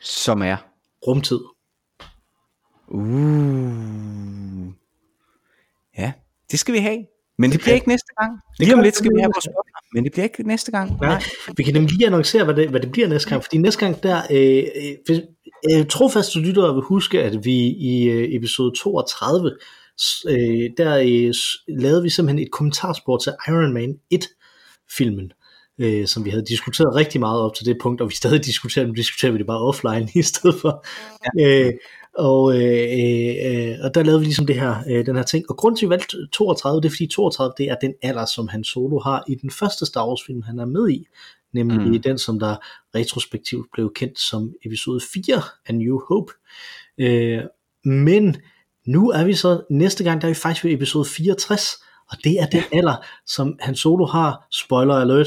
[0.03, 0.57] som er.
[1.07, 1.41] Rumtid.
[2.89, 4.73] Uh.
[5.99, 6.13] Ja,
[6.51, 7.07] det skal vi have.
[7.39, 8.33] Men det bliver ikke næste gang.
[8.33, 9.49] Det Lige om lidt det skal vi have vores
[9.95, 11.01] men det bliver ikke næste gang.
[11.01, 11.23] Nej,
[11.57, 14.03] vi kan nemlig lige annoncere, hvad det, hvad det bliver næste gang, fordi næste gang
[14.03, 15.21] der, øh, øh, hvis,
[15.73, 19.51] øh, trofaste lyttere vil huske, at vi i øh, episode 32,
[20.01, 21.35] s- øh, der øh,
[21.83, 25.33] lavede vi simpelthen et kommentarspor til Iron Man 1-filmen,
[25.81, 28.87] øh, som vi havde diskuteret rigtig meget op til det punkt, og vi stadig diskuterer,
[28.87, 30.87] nu diskuterer vi det bare offline i stedet for.
[31.39, 31.67] Ja.
[31.67, 31.73] Øh,
[32.19, 35.51] og, øh, øh, og der lavede vi ligesom det her, øh, den her ting.
[35.51, 38.25] Og grunden til, at vi valgte 32, det er fordi 32, det er den alder,
[38.25, 41.07] som han solo har i den første Star Wars film, han er med i.
[41.53, 42.03] Nemlig mm.
[42.03, 42.57] Den, som der
[42.95, 46.33] retrospektivt blev kendt som episode 4 af New Hope.
[46.99, 47.43] Øh,
[47.85, 48.37] men
[48.87, 51.77] nu er vi så, næste gang, der er vi faktisk ved episode 64,
[52.11, 52.97] og det er den alder,
[53.27, 54.47] som han solo har.
[54.51, 55.27] Spoiler alert.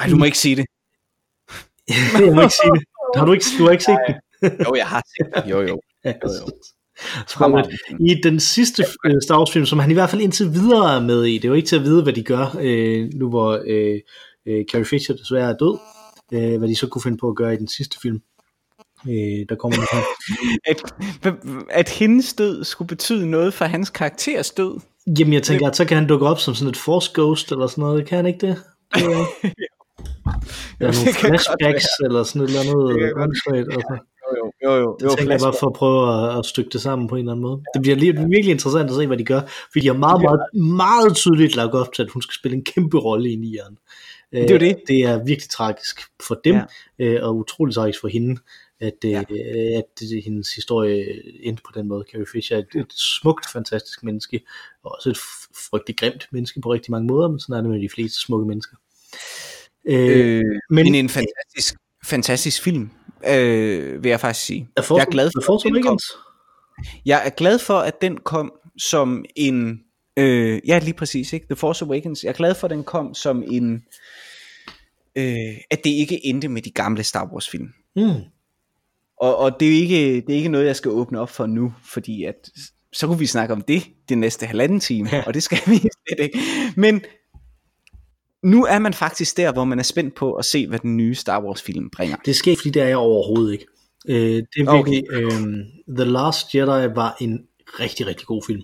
[0.00, 0.66] Nej, du må ikke sige det.
[2.26, 2.84] Jeg må ikke sige det.
[3.16, 4.14] Har du ikke, du har ikke set den?
[4.42, 5.50] Jo, jeg har set det.
[5.50, 5.80] Jo, jo.
[6.04, 6.50] Ja, Jo, jo.
[7.28, 7.76] Fremragende.
[8.00, 11.00] I den sidste øh, Star Wars film, som han i hvert fald indtil videre er
[11.00, 13.62] med i, det er jo ikke til at vide, hvad de gør, øh, nu hvor
[13.66, 14.00] øh,
[14.46, 15.78] øh, Carrie Fisher desværre er død,
[16.32, 18.20] øh, hvad de så kunne finde på at gøre i den sidste film.
[19.08, 20.04] Øh, der kommer noget
[20.66, 20.82] At,
[21.80, 24.80] at hendes død skulle betyde noget for hans karakters død.
[25.18, 27.66] Jamen jeg tænker, at så kan han dukke op som sådan et Force Ghost, eller
[27.66, 28.62] sådan noget, kan han ikke det?
[28.94, 29.24] det er,
[30.80, 33.98] det nogle flashbacks, eller sådan et eller Det andet altså.
[34.36, 34.96] Jo, jo, jo.
[35.00, 37.32] Det tænker jeg bare for at prøve at, at stykke det sammen på en eller
[37.32, 37.62] anden måde.
[37.74, 39.40] Det bliver lige, virkelig interessant at se, hvad de gør,
[39.72, 40.40] fordi de har meget, meget,
[40.76, 43.78] meget tydeligt lagt op til, at hun skal spille en kæmpe rolle i nieren.
[44.32, 44.76] Øh, Det er jo det.
[44.88, 46.64] Det er virkelig tragisk for dem, Ja.
[47.04, 47.24] ja.
[47.26, 48.40] og utrolig tragisk for hende,
[48.80, 49.08] at, Ja.
[49.30, 49.78] ja.
[49.78, 51.04] at hendes historie
[51.42, 52.04] endte på den måde.
[52.12, 54.40] Carrie Fisher er et, et smukt, fantastisk menneske,
[54.84, 57.70] og også et f- frygtelig grimt menneske på rigtig mange måder, men sådan er det
[57.70, 58.76] med de fleste smukke mennesker.
[59.88, 61.74] Øh, Øh, men men en fantastisk,
[62.04, 62.90] fantastisk film,
[63.26, 64.68] øh, vil jeg faktisk sige.
[64.76, 65.98] er jeg er glad for, The Force at den kom.
[67.06, 69.80] Jeg er glad for, at den kom som en...
[70.16, 71.46] Øh, ja, lige præcis, ikke?
[71.46, 72.24] The Force Awakens.
[72.24, 73.82] Jeg er glad for, at den kom som en...
[75.16, 77.68] Øh, at det ikke endte med de gamle Star Wars film.
[77.96, 78.10] Mm.
[79.20, 81.74] Og, og det, er ikke, det er ikke noget, jeg skal åbne op for nu,
[81.84, 82.50] fordi at,
[82.92, 85.22] så kunne vi snakke om det det næste halvanden time, Ja.
[85.26, 86.38] og det skal vi slet ikke.
[86.76, 87.02] Men
[88.42, 91.14] nu er man faktisk der, hvor man er spændt på at se, hvad den nye
[91.14, 92.16] Star Wars film bringer.
[92.16, 93.66] Det sker fordi det er jeg overhovedet ikke.
[94.08, 95.22] Øh, det er virkelig, okay.
[95.22, 97.40] øh, The Last Jedi var en
[97.80, 98.62] rigtig, rigtig god film.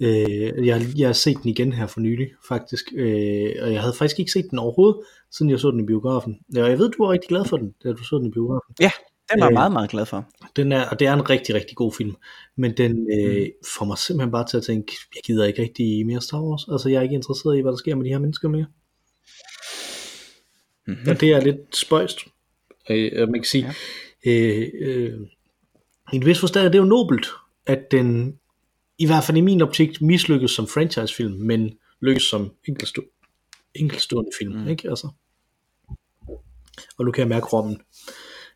[0.00, 2.84] Øh, jeg, jeg har set den igen her for nylig, faktisk.
[2.96, 5.00] Øh, og jeg havde faktisk ikke set den overhovedet,
[5.32, 6.36] siden jeg så den i biografen.
[6.56, 8.74] Og jeg ved, du var rigtig glad for den, da du så den i biografen.
[8.80, 8.90] Ja,
[9.32, 10.24] den var jeg Øh, meget, meget glad for.
[10.56, 12.16] Den er, og det er en rigtig, rigtig god film.
[12.56, 13.46] Men den øh,
[13.76, 16.68] får mig simpelthen bare til at tænke, jeg gider ikke rigtig mere Star Wars.
[16.72, 18.66] Altså, jeg er ikke interesseret i, hvad der sker med de her mennesker mere.
[20.88, 21.10] Mm-hmm.
[21.10, 22.18] Og det er lidt spøjst.
[22.90, 23.74] Øh, man kan sige,
[24.24, 24.30] ja.
[24.30, 25.12] øh, øh,
[26.12, 27.26] i en vis forstand er det jo nobelt,
[27.66, 28.38] at den,
[28.98, 31.70] i hvert fald i min optik, mislykkes som franchisefilm, men
[32.00, 34.56] lykkes som enkeltstå- enkeltstående film.
[34.56, 34.68] Mm.
[34.68, 34.88] Ikke?
[34.90, 35.08] Altså.
[36.98, 37.80] Og nu kan jeg mærke rommen.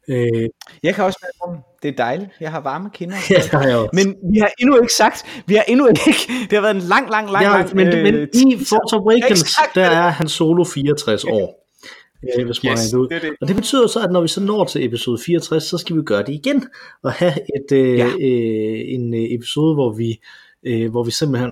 [0.09, 0.49] Øh,
[0.83, 2.31] Jeg kan også mærke om, det er dejligt.
[2.41, 3.17] Jeg har varme kinder.
[3.31, 3.91] ja, det har jeg også.
[3.93, 6.01] Men vi har endnu ikke sagt, vi har endnu ikke,
[6.51, 9.55] det har været en lang, lang, lang, ja, lang men, men øh, i Force Awakens,
[9.75, 11.62] der er han solo 64 år.
[12.39, 13.09] Øh, hvis man Yes, det ud.
[13.09, 13.31] det det.
[13.41, 16.03] Og det betyder så, at når vi så når til episode 64, så skal vi
[16.03, 16.65] gøre det igen,
[17.03, 18.07] og have et, øh, Ja.
[18.07, 20.21] øh, en øh, episode, hvor vi,
[20.67, 21.51] øh, hvor vi simpelthen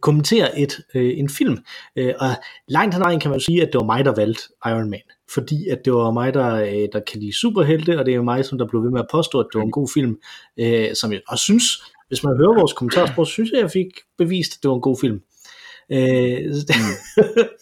[0.00, 1.58] kommenterer et, øh, en film.
[1.96, 2.28] Øh, og
[2.68, 5.00] langt hen vejen kan man jo sige, at det var mig, der valgte Iron Man.
[5.34, 8.44] Fordi at det var mig, der, øh, der kan lide superhelte, og det er mig,
[8.44, 10.18] som der blev ved med at påstå, at det var en god film,
[10.60, 11.64] øh, som jeg også synes,
[12.08, 13.86] hvis man hører vores kommentarspor, så synes jeg, at jeg fik
[14.18, 15.20] bevist, at det var en god film.
[15.92, 16.38] Øh,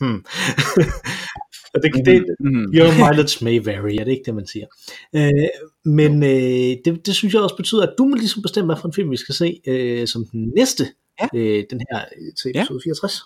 [0.00, 0.24] hmm.
[1.74, 2.62] og det, det, Mm.
[2.74, 4.66] Your mileage may vary, er det ikke det, man siger?
[5.14, 5.30] Øh,
[5.84, 8.88] men øh, det, det synes jeg også betyder, at du må ligesom bestemme, hvad for
[8.88, 10.84] en film vi skal se øh, som den næste,
[11.20, 11.26] Ja.
[11.34, 12.60] øh, den her øh, til Ja.
[12.60, 13.22] episode 64.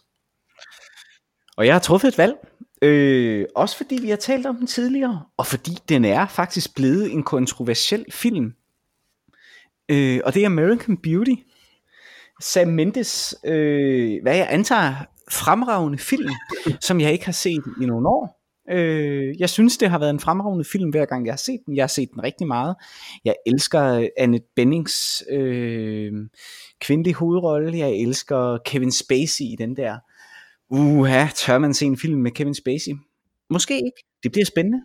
[1.56, 2.34] Og jeg har truffet et valg,
[2.82, 7.12] øh, også fordi vi har talt om den tidligere, og fordi den er faktisk blevet
[7.12, 8.52] en kontroversiel film.
[9.88, 11.34] Øh, og det er American Beauty.
[12.42, 14.94] Sam Mendes, øh, hvad jeg antager,
[15.30, 16.30] fremragende film,
[16.86, 18.37] som jeg ikke har set i nogle år.
[18.70, 21.76] Øh, jeg synes, det har været en fremragende film, hver gang jeg har set den.
[21.76, 22.76] Jeg har set den rigtig meget.
[23.24, 26.12] Jeg elsker øh, Annette Bennings øh,
[26.80, 27.78] kvindelige hovedrolle.
[27.78, 29.98] Jeg elsker Kevin Spacey i den der.
[30.70, 32.92] Uha, tør man se en film med Kevin Spacey?
[33.50, 34.04] Måske ikke.
[34.22, 34.80] Det bliver spændende.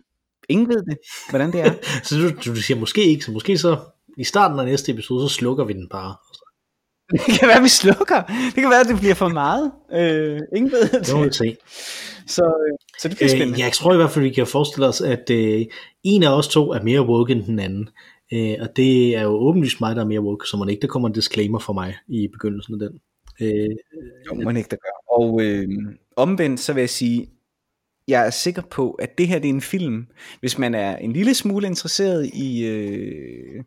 [0.48, 0.98] Ingen ved det,
[1.30, 1.74] hvordan det er.
[2.04, 3.78] så du, du siger måske ikke, så måske så
[4.18, 6.14] i starten af næste episode, så slukker vi den bare.
[7.12, 8.22] Det kan være, vi slukker.
[8.22, 9.72] Det kan være, at det bliver for meget.
[9.92, 11.06] Øh, ingen ved det.
[11.06, 11.56] Det må vi se.
[12.26, 13.54] Så, øh, så det bliver spændende.
[13.54, 15.66] Øh, jeg tror i hvert fald, vi kan forestille os, at øh,
[16.02, 17.88] en af os to er mere woke end den anden.
[18.32, 20.88] Øh, og det er jo åbenlyst mig, der er mere woke, så man ikke, der
[20.88, 23.00] kommer en disclaimer for mig i begyndelsen af den.
[23.40, 23.76] Øh,
[24.26, 25.20] jo, man ikke, der gør.
[25.20, 25.68] Og øh,
[26.16, 27.28] omvendt, så vil jeg sige,
[28.08, 30.06] jeg er sikker på, at det her det er en film,
[30.40, 33.64] hvis man er en lille smule interesseret i øh,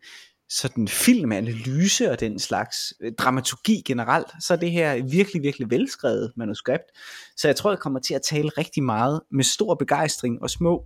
[0.50, 6.32] sådan filmanalyse og den slags øh, dramaturgi generelt, så er det her virkelig, virkelig velskrevet
[6.36, 6.92] manuskript.
[7.38, 10.86] Så jeg tror, jeg kommer til at tale rigtig meget med stor begejstring og små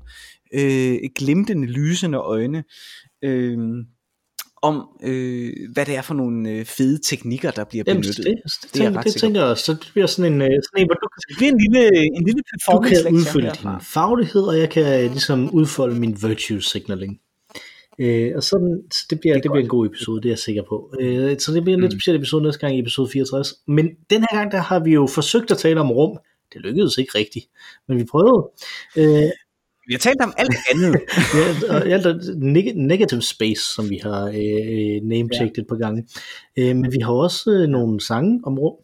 [0.53, 2.63] øh, glimtende, lysende øjne.
[3.21, 3.57] Øh,
[4.61, 8.25] om, øh, hvad det er for nogle øh, fede teknikker, der bliver benyttet.
[8.25, 9.63] Jamen, det, det, det, det, jeg det tænker jeg også.
[9.63, 11.83] Så det bliver sådan en, øh, sådan en hvor du kan, det bliver en lille,
[12.17, 16.17] en lille performance Du kan udfylde din faglighed, og jeg kan øh, ligesom udfolde min
[16.21, 17.19] virtue signaling.
[18.01, 20.39] Øh, og sådan, så det bliver, det, det bliver en god episode, det er jeg
[20.39, 20.93] sikker på.
[20.99, 21.99] Øh, så det bliver en lidt mm.
[21.99, 23.53] speciel episode næste gang i episode 64.
[23.67, 26.17] Men den her gang, der har vi jo forsøgt at tale om rum.
[26.53, 27.45] Det lykkedes ikke rigtigt,
[27.87, 28.49] men vi prøvede.
[28.97, 29.31] Øh,
[29.87, 31.01] vi har talt om alt andet.
[31.35, 32.37] ja, og alt
[32.77, 35.61] negative space, som vi har øh, name-checked ja.
[35.61, 36.07] et par gange.
[36.57, 38.75] Øh, men vi har også øh, nogle sange om rum.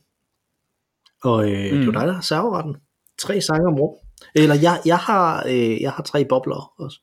[1.23, 1.79] Og øh, mm.
[1.79, 2.75] det er dig, der har serveretten.
[3.19, 3.95] Tre sange om rum.
[4.35, 6.99] Eller jeg, jeg, har, øh, jeg har tre bobler også.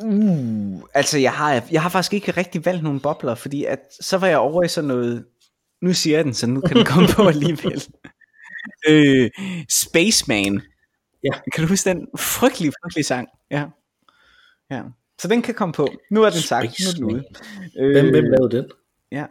[0.00, 4.18] Uh, altså jeg har, jeg har faktisk ikke rigtig valgt nogle bobler, fordi at, så
[4.18, 5.24] var jeg over i sådan noget,
[5.82, 7.82] nu siger jeg den, så nu kan den komme på alligevel.
[8.88, 9.30] øh,
[9.68, 10.62] Spaceman.
[11.24, 11.30] Ja.
[11.52, 13.28] Kan du huske den frygtelige, frygtelige sang?
[13.50, 13.66] Ja.
[14.70, 14.82] ja.
[15.20, 15.88] Så den kan komme på.
[16.10, 16.64] Nu er den sagt.
[16.64, 17.24] Nu er den ude.
[17.92, 18.70] Hvem, hvem lavede den?
[19.12, 19.26] Ja.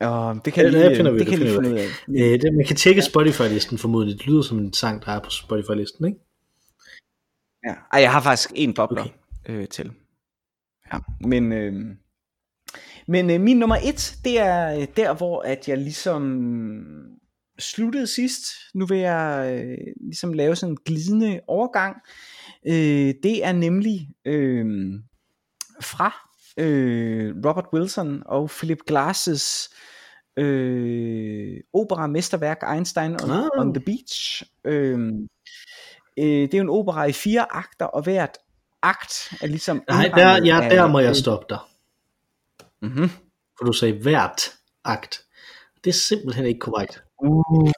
[0.00, 1.86] Og det kan ja, lige, det finder vi, det, det kan finder finde ud af.
[2.08, 4.18] Øh, det, man kan tjekke Spotify-listen formodentlig.
[4.18, 6.18] Det lyder som en sang, der er på Spotify-listen, ikke?
[7.66, 7.74] Ja.
[7.92, 9.00] Ej, jeg har faktisk en bobler.
[9.00, 9.19] Okay
[9.50, 9.92] øh, til.
[10.92, 11.96] Ja, men øh,
[13.06, 16.40] men øh, min nummer et, det er øh, der, hvor at jeg ligesom
[17.58, 18.42] sluttede sidst.
[18.74, 21.96] Nu vil jeg øh, ligesom lave sådan en glidende overgang.
[22.66, 24.66] Øh, det er nemlig øh,
[25.80, 29.70] fra øh, Robert Wilson og Philip Glasses
[30.36, 33.48] øh, opera mesterværk Einstein on, oh.
[33.58, 34.42] on the Beach.
[34.64, 34.98] Øh,
[36.18, 38.38] øh, det er jo en opera i fire akter, og hvert
[38.82, 39.82] akt er ligesom...
[39.88, 41.58] Nej, der, ja, der må jeg stoppe dig.
[42.82, 43.10] Mm-hmm.
[43.58, 44.52] For du sagde hvert
[44.84, 45.24] akt.
[45.84, 47.02] Det er simpelthen ikke korrekt.
[47.22, 47.70] Uh.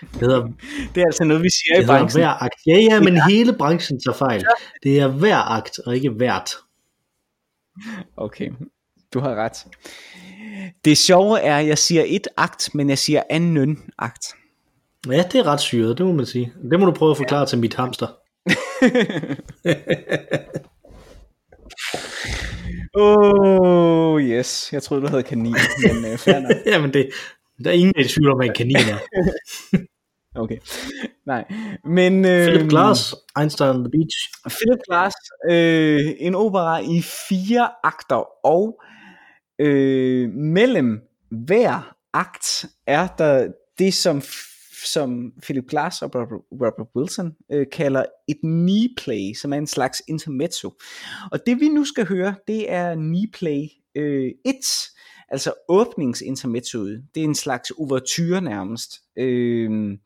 [0.00, 0.48] Det, hedder,
[0.94, 2.22] det er altså noget, vi siger i branchen.
[2.22, 2.54] Hver akt.
[2.66, 4.44] Ja, ja, men hele branchen tager fejl.
[4.82, 6.50] Det er hver akt, og ikke hvert.
[8.16, 8.50] Okay,
[9.14, 9.66] du har ret.
[10.84, 14.26] Det sjove er, at jeg siger et akt, men jeg siger anden akt.
[15.06, 16.52] Ja, det er ret syret, det må man sige.
[16.70, 17.46] Det må du prøve at forklare ja.
[17.46, 18.06] til mit hamster.
[22.94, 24.72] Oh, yes.
[24.72, 26.52] Jeg troede, du havde kanin, men uh, fair nok.
[26.72, 27.10] Jamen, det,
[27.64, 28.98] der er ingen, der tvivl om, at en kanin er.
[30.42, 30.58] okay.
[31.26, 31.44] Nej.
[31.84, 34.16] Men, øh, Philip Glass, Einstein on the Beach.
[34.48, 35.16] Philip Glass,
[35.50, 38.80] øh, en opera i fire akter, og
[39.58, 44.22] øh, mellem hver akt er der det, som
[44.84, 50.02] som Philip Glass og Robert Wilson øh, kalder et knee play, som er en slags
[50.08, 50.72] intermezzo.
[51.32, 54.54] Og det vi nu skal høre, det er knee play øh, 1,
[55.28, 57.04] altså åbningsintermezzoet.
[57.14, 59.98] Det er en slags overture nærmest, øh,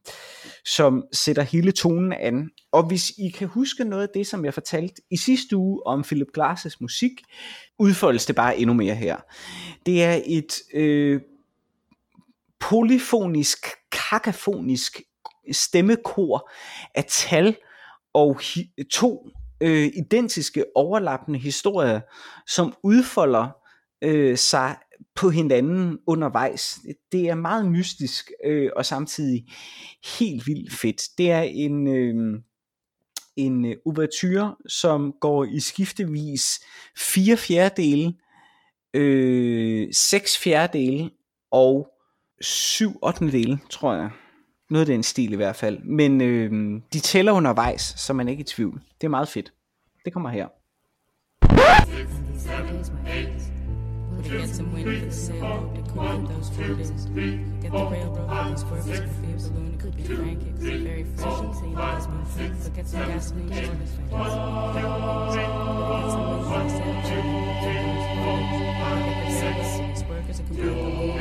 [0.65, 2.51] som sætter hele tonen an.
[2.73, 6.03] Og hvis I kan huske noget af det, som jeg fortalte i sidste uge om
[6.03, 7.13] Philip Glass' musik,
[7.79, 9.17] udfoldes det bare endnu mere her.
[9.87, 11.21] Det er et øh,
[12.61, 15.01] polyfonisk, kakafonisk
[15.53, 16.51] stemmekor
[16.95, 17.57] af tal
[18.15, 19.29] og hi- to
[19.61, 22.01] øh, identiske overlappende historier,
[22.47, 23.49] som udfolder
[24.03, 24.77] øh, sig
[25.15, 26.79] på hinanden undervejs.
[27.13, 29.47] Det er meget mystisk øh, og samtidig
[30.19, 31.03] helt vildt fedt.
[31.19, 32.41] Det er en øh,
[33.37, 36.61] en øh, ouverture, som går i skiftevis
[36.97, 38.15] fire fjerdedele,
[38.95, 41.11] øh, seks fjerdedele
[41.51, 41.89] og
[42.41, 43.59] syv 8.
[43.71, 44.11] tror jeg.
[44.71, 45.79] Noget af den stil i hvert fald.
[45.79, 48.81] Men øh, de tæller undervejs, så man er ikke i tvivl.
[49.01, 49.53] Det er meget fedt.
[50.05, 50.47] Det kommer her.
[70.11, 71.20] Workers are some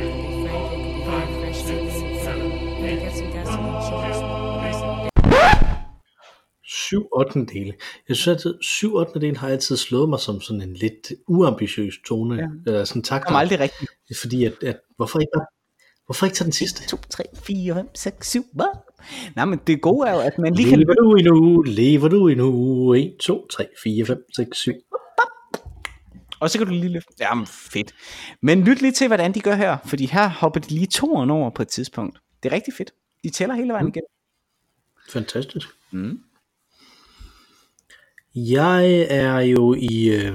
[6.90, 7.46] 7 8.
[7.46, 7.74] dele.
[8.08, 9.20] Jeg synes at 7 8.
[9.22, 12.48] del har altid slået mig som sådan en lidt uambitiøs tone, ja.
[12.66, 13.28] eller sådan takt.
[13.28, 13.92] Det er aldrig rigtigt.
[14.22, 15.32] Fordi at, at hvorfor ikke
[16.10, 16.88] Hvorfor ikke tage den sidste?
[16.88, 18.78] 2, 3, 4, 5, 6, 7, hvad?
[19.36, 20.80] Nej, men det gode er jo, at man lige kan...
[20.80, 21.62] Lever du endnu?
[21.62, 22.94] Lever du endnu?
[22.94, 24.74] 1, 2, 3, 4, 5, 6, 7.
[26.40, 27.14] Og så kan du lige løfte.
[27.20, 27.94] Jamen, fedt.
[28.42, 31.32] Men lyt lige til, hvordan de gør her, fordi her hopper de lige to år
[31.32, 32.20] over på et tidspunkt.
[32.44, 32.92] Det er rigtig fedt.
[33.24, 33.92] De tæller hele vejen mm.
[33.96, 34.04] igen.
[35.10, 35.68] Fantastisk.
[35.92, 36.20] Mm.
[38.36, 40.34] Jeg er jo i, øh,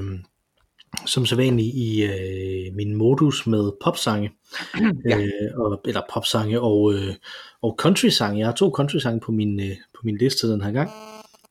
[1.07, 4.33] som sædvanligt i øh, min modus med popsange,
[5.09, 5.19] ja.
[5.19, 7.15] øh, og, eller popsange og, øh,
[7.63, 8.39] og country-sange.
[8.39, 10.91] Jeg har to country-sange på min, øh, på min liste den her gang.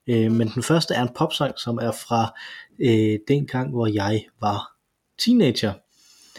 [0.08, 2.34] Øh, men den første er en popsang, som er fra
[2.80, 4.72] øh, den gang, hvor jeg var
[5.20, 5.74] teenager.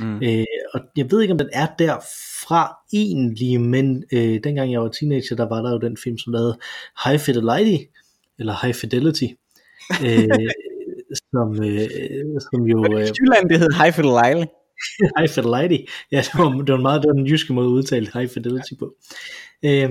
[0.01, 0.23] Mm.
[0.23, 0.45] Øh,
[0.75, 5.37] og jeg ved ikke, om den er derfra egentlig, men øh, dengang jeg var teenager,
[5.37, 6.59] der var der jo den film, som lavede
[7.05, 7.85] High Fidelity,
[8.39, 9.27] eller High Fidelity,
[10.07, 10.49] øh,
[11.33, 12.85] som, øh, som jo...
[12.85, 14.47] Øh, Jylland, det hed High Fidelity.
[15.19, 15.81] High Fidelity.
[16.13, 18.75] Ja, det var, det var meget det var den jyske måde at udtale High Fidelity
[18.79, 18.95] på.
[19.65, 19.91] Øh,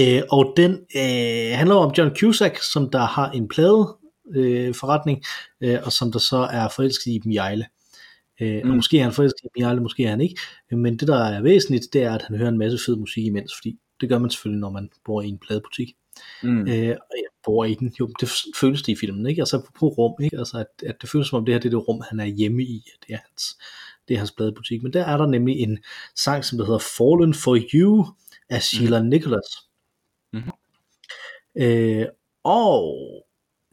[0.00, 3.96] øh, og den øh, handler om John Cusack, som der har en plade
[4.34, 5.22] øh, forretning,
[5.60, 7.66] øh, og som der så er forelsket i Iben Jejle.
[8.40, 8.70] Øh, mm.
[8.70, 10.40] og måske er han forelsket i Iben Jejle, måske er han ikke.
[10.70, 13.52] Men det der er væsentligt, det er, at han hører en masse fed musik imens,
[13.58, 15.88] fordi det gør man selvfølgelig, når man bor i en pladebutik.
[16.42, 16.68] Mm.
[16.68, 19.42] Øh, og jeg bor i den, jo, det føles det i filmen, ikke?
[19.42, 20.38] Altså på rum, ikke?
[20.38, 22.24] Altså at, at det føles som om det her det er det rum, han er
[22.24, 23.58] hjemme i, det er hans,
[24.08, 24.82] det er hans pladebutik.
[24.82, 25.78] Men der er der nemlig en
[26.16, 28.06] sang, som der hedder Fallen for You
[28.48, 29.08] af Sheila mm.
[29.08, 29.46] Nicholas.
[30.32, 30.52] Mm-hmm.
[31.62, 32.06] Øh,
[32.44, 32.98] og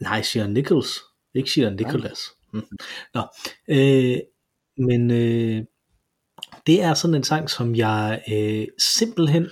[0.00, 1.00] nej, Sheila Nichols,
[1.34, 2.18] ikke Sheila Nicholas.
[2.52, 2.62] Mm.
[3.14, 3.22] Nå,
[3.68, 4.18] øh,
[4.78, 5.64] men øh,
[6.66, 9.48] det er sådan en sang, som jeg øh, simpelthen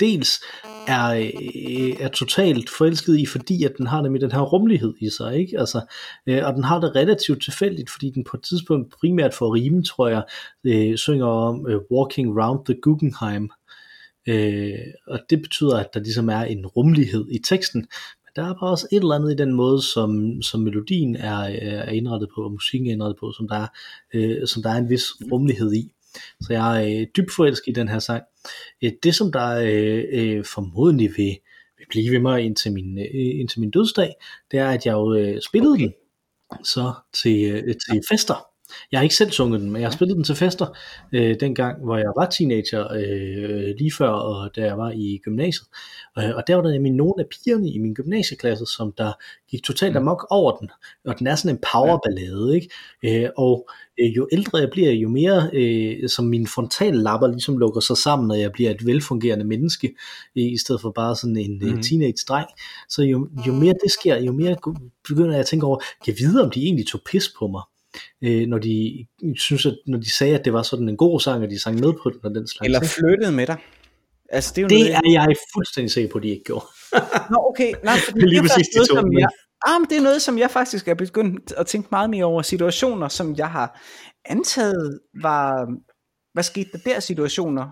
[0.00, 0.40] dels
[0.86, 5.10] er, øh, er totalt forelsket i, fordi at den har nemlig den her rummelighed i
[5.10, 5.58] sig, ikke?
[5.58, 5.80] Altså,
[6.26, 9.82] øh, og den har det relativt tilfældigt, fordi den på et tidspunkt primært for rime,
[9.82, 10.22] tror jeg,
[10.64, 13.50] øh, synger om øh, Walking Round the Guggenheim,
[14.28, 17.80] øh, og det betyder, at der ligesom er en rummelighed i teksten,
[18.24, 21.40] men der er bare også et eller andet i den måde, som, som melodien er,
[21.40, 23.66] øh, er indrettet på, og musikken er indrettet på, som der er,
[24.14, 25.90] øh, som der er en vis rummelighed i.
[26.40, 28.22] Så jeg er øh, dybt forelsket i den her sang.
[28.82, 31.38] Øh, det som der øh, øh, formodentlig vil,
[31.78, 34.14] vil blive ved mig indtil min, øh, indtil min dødsdag,
[34.50, 35.84] det er at jeg jo øh, spillede okay.
[35.84, 35.94] den
[36.64, 38.53] så til, øh, til fester.
[38.92, 40.66] Jeg har ikke selv sunget den, men jeg har spillet den til fester,
[41.12, 45.68] øh, dengang, hvor jeg var teenager, øh, lige før, og da jeg var i gymnasiet.
[46.18, 49.12] Øh, og der var der nemlig nogle af pigerne i min gymnasieklasse, som der
[49.50, 50.70] gik totalt amok over den.
[51.06, 52.68] Og den er sådan en powerballade, ikke?
[53.04, 53.68] Øh, og
[54.00, 58.28] øh, jo ældre jeg bliver, jo mere øh, som mine frontallapper ligesom lukker sig sammen,
[58.28, 59.86] når jeg bliver et velfungerende menneske,
[60.38, 61.82] øh, i stedet for bare sådan en mm.
[61.82, 62.48] teenage-dreng.
[62.88, 64.56] Så jo, jo mere det sker, jo mere
[65.08, 67.62] begynder jeg at tænke over, kan jeg vide, om de egentlig tog pis på mig?
[68.24, 71.42] Øh, når de synes, at når de sagde, at det var sådan en god sang,
[71.44, 72.64] og de sang med på den og den slags.
[72.64, 73.56] Eller flyttede med dig.
[74.28, 76.66] Altså, det er, jo det noget, er jeg fuldstændig sikker på, at de ikke gjorde.
[77.30, 77.72] Nå, okay.
[77.84, 79.28] Nej, fordi det, er lige det, er præcis noget, som jeg,
[79.66, 82.42] ah, men det er noget, som jeg faktisk er begyndt at tænke meget mere over.
[82.42, 83.80] Situationer, som jeg har
[84.24, 85.68] antaget var,
[86.32, 87.64] hvad skete der der situationer?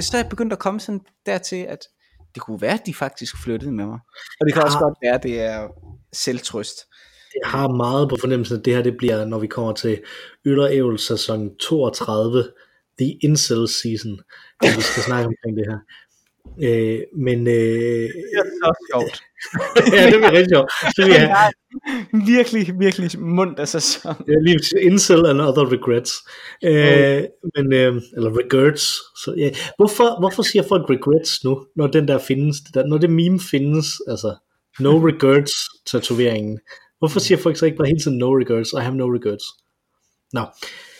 [0.00, 1.78] Så er jeg begyndt at komme sådan dertil, at
[2.34, 3.98] det kunne være, at de faktisk flyttede med mig.
[4.40, 4.66] Og det kan ja.
[4.66, 5.68] også godt være, at det er
[6.12, 6.78] selvtrøst
[7.42, 10.00] jeg har meget på fornemmelsen, at det her det bliver, når vi kommer til
[10.44, 12.44] Øl sæson 32,
[12.98, 14.20] The Incel Season,
[14.62, 15.78] at vi skal snakke omkring det her.
[16.62, 19.22] Øh, men øh, det er så sjovt.
[19.94, 20.70] ja, det bliver rigtig sjovt.
[20.96, 21.50] Så vi er,
[22.26, 24.14] virkelig, virkelig mundt af sæson.
[24.28, 26.12] Ja, lige Incel and other regrets.
[26.64, 27.24] Øh,
[27.56, 28.84] men, øh, eller regrets.
[29.24, 29.50] Så, ja.
[29.76, 33.86] hvorfor, hvorfor siger folk regrets nu, når den der findes, der, når det meme findes,
[34.08, 34.34] altså
[34.80, 35.54] no regrets
[35.86, 36.60] tatoveringen.
[37.04, 39.44] Hvorfor siger folk så ikke bare hele tiden no regrets, I have no regrets?
[40.32, 40.40] Nå.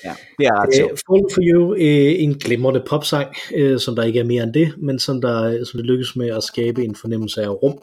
[0.04, 3.28] Ja, det er ret uh, Fall for You, uh, en glimrende popsang,
[3.60, 6.28] uh, som der ikke er mere end det, men som, der, som det lykkes med
[6.28, 7.78] at skabe en fornemmelse af rum.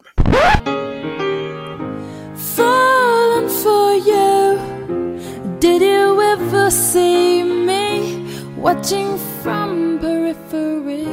[2.56, 4.58] Fallen for you,
[5.62, 7.84] did you ever see me
[8.64, 11.06] watching from periphery?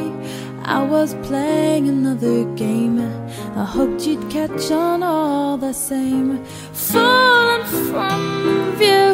[0.66, 3.29] I was playing another game.
[3.60, 6.46] I hoped you'd catch on all the same.
[6.74, 8.22] Falling from
[8.78, 9.10] view,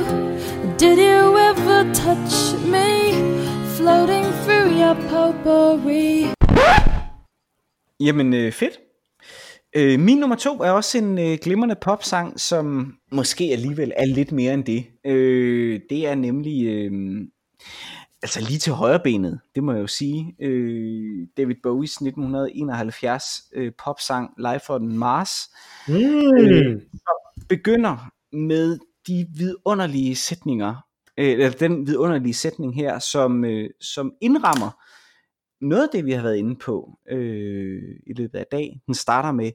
[0.77, 3.13] did you ever touch me?
[3.75, 6.25] Floating through your potpourri.
[7.99, 8.79] Jamen øh, fedt.
[9.75, 14.31] Øh, min nummer to er også en øh, glimrende popsang, som måske alligevel er lidt
[14.31, 14.85] mere end det.
[15.05, 16.91] Øh, det er nemlig, øh,
[18.25, 23.71] altså lige til højre benet, det må jeg jo sige, øh, David Bowies 1971 øh,
[23.83, 25.31] popsang Life on Mars,
[25.87, 25.93] mm.
[26.39, 26.81] øh,
[27.49, 30.75] begynder med de vidunderlige sætninger,
[31.17, 34.83] øh, eller den vidunderlige sætning her, som, øh, som indrammer
[35.61, 39.31] noget af det, vi har været inde på øh, i løbet af dag, den starter
[39.31, 39.51] med,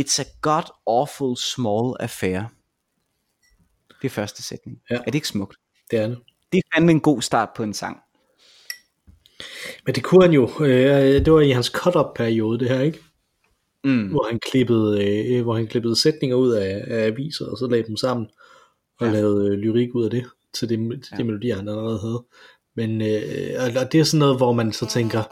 [0.00, 2.42] It's a god awful small affair.
[4.02, 4.80] Det er første sætning.
[4.90, 4.96] Ja.
[4.96, 5.56] Er det ikke smukt?
[5.90, 6.18] Det er det.
[6.52, 8.03] Det er fandme en god start på en sang.
[9.86, 10.50] Men det kunne han jo.
[10.60, 12.98] Øh, det var i hans cut-up periode, det her, ikke?
[13.84, 14.08] Mm.
[14.08, 17.86] Hvor, han klippede, øh, hvor han klippede sætninger ud af, af aviser, og så lagde
[17.88, 18.26] dem sammen,
[19.00, 19.12] og ja.
[19.12, 20.24] lavede øh, lyrik ud af det,
[20.54, 21.16] til det, til ja.
[21.16, 22.24] de melodier, han allerede havde.
[22.76, 25.22] Men øh, og det er sådan noget, hvor man så tænker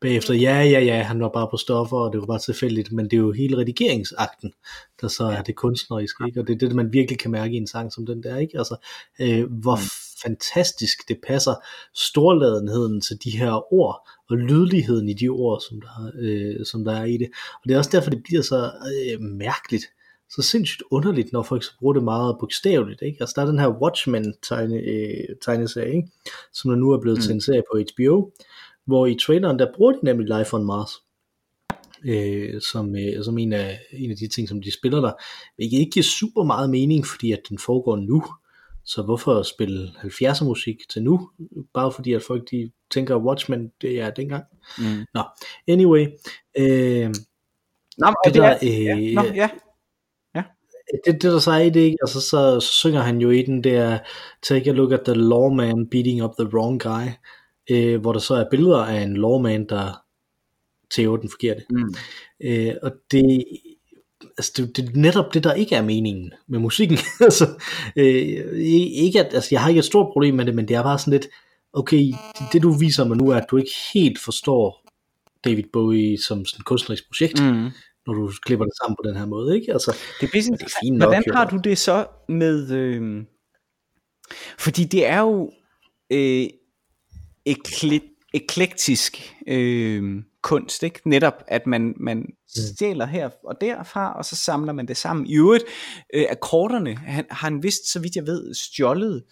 [0.00, 3.04] bagefter, ja, ja, ja, han var bare på stoffer, og det var bare tilfældigt, men
[3.04, 4.52] det er jo hele redigeringsakten,
[5.00, 6.40] der så er det kunstneriske, ikke?
[6.40, 8.58] og det er det, man virkelig kan mærke i en sang som den der, ikke?
[8.58, 8.76] Altså,
[9.20, 9.82] øh, hvor mm.
[10.22, 11.54] Fantastisk det passer
[11.94, 16.92] storladenheden til de her ord, og lydligheden i de ord, som der, øh, som der
[16.92, 17.28] er i det.
[17.54, 19.84] Og det er også derfor, det bliver så øh, mærkeligt,
[20.30, 23.02] så sindssygt underligt, når folk så bruger det meget bogstaveligt.
[23.02, 23.16] Ikke?
[23.20, 26.08] Altså der er den her Watchmen-tegne, øh, ikke?
[26.52, 27.22] som der nu er blevet mm.
[27.22, 28.30] til en serie på HBO,
[28.86, 30.90] hvor i traileren, der bruger de nemlig Life on Mars,
[32.04, 35.12] øh, som, øh, som en, af, en af de ting, som de spiller der,
[35.56, 38.24] hvilket ikke giver super meget mening, fordi at den foregår nu.
[38.92, 41.30] Så hvorfor spille 70'er musik til nu?
[41.74, 44.44] Bare fordi at folk de tænker, Watchmen, det er dengang.
[44.78, 45.04] Mm.
[45.14, 45.22] Nå,
[45.68, 46.06] anyway.
[46.58, 47.14] Øh,
[47.98, 49.14] Nå, det, det der, øh, ja.
[49.14, 49.48] Nå, ja
[51.04, 51.96] det, det der så er i det, ikke?
[52.02, 53.98] Altså, så, så synger han jo i den der,
[54.42, 57.06] take a look at the lawman beating up the wrong guy,
[57.70, 60.02] øh, hvor der så er billeder af en lawman, der
[60.90, 61.64] tæver den forkerte.
[61.70, 61.94] Mm.
[62.40, 63.44] Øh, og det,
[64.40, 66.98] altså det, det er netop det, der ikke er meningen med musikken.
[67.20, 67.46] altså,
[67.96, 68.60] øh,
[69.04, 70.98] ikke at, altså, jeg har ikke et stort problem med det, men det er bare
[70.98, 71.26] sådan lidt,
[71.72, 72.02] okay,
[72.38, 74.84] det, det du viser mig nu er, at du ikke helt forstår
[75.44, 77.42] David Bowie som sådan et kunstnerisk projekt.
[77.42, 77.70] Mm
[78.06, 79.72] når du klipper det sammen på den her måde, ikke?
[79.72, 83.24] Altså, det er, det er fint nok, Hvordan har du det så med, øh,
[84.58, 85.52] fordi det er jo
[86.10, 86.46] øh,
[87.48, 91.00] ekle- eklektisk øh, kunst, ikke?
[91.08, 92.34] Netop, at man, man mm.
[92.46, 95.26] stjæler her og derfra, og så samler man det sammen.
[95.26, 95.64] I øvrigt,
[96.14, 99.22] øh, akkorderne han, har han vist, så vidt jeg ved, stjålet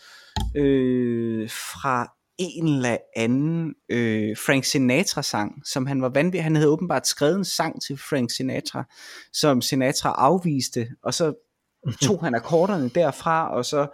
[0.57, 6.43] øh, fra en eller anden øh, Frank Sinatra-sang, som han var vanvittig.
[6.43, 8.85] Han havde åbenbart skrevet en sang til Frank Sinatra,
[9.33, 11.48] som Sinatra afviste, og så
[12.03, 13.87] tog han akkorderne derfra, og så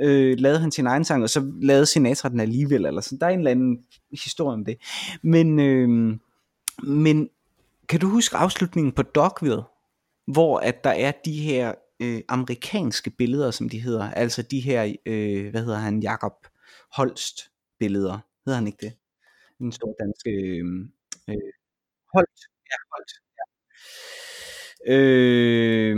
[0.00, 3.18] øh, lavede han sin egen sang, og så lavede Sinatra den alligevel, eller sådan.
[3.18, 4.76] Der er en eller anden historie om det.
[5.22, 6.18] Men, øh,
[6.82, 7.30] men
[7.88, 9.62] kan du huske afslutningen på Dogville,
[10.26, 14.94] hvor at der er de her øh, amerikanske billeder, som de hedder, altså de her,
[15.06, 16.46] øh, hvad hedder han, Jakob
[16.92, 18.18] Holst, billeder.
[18.46, 18.92] Hedder han ikke det?
[19.60, 20.64] En stor dansk øh,
[21.28, 21.52] øh,
[22.14, 22.40] Holt.
[22.70, 23.12] Ja, Holt.
[23.38, 23.44] Ja.
[24.94, 25.96] Øh,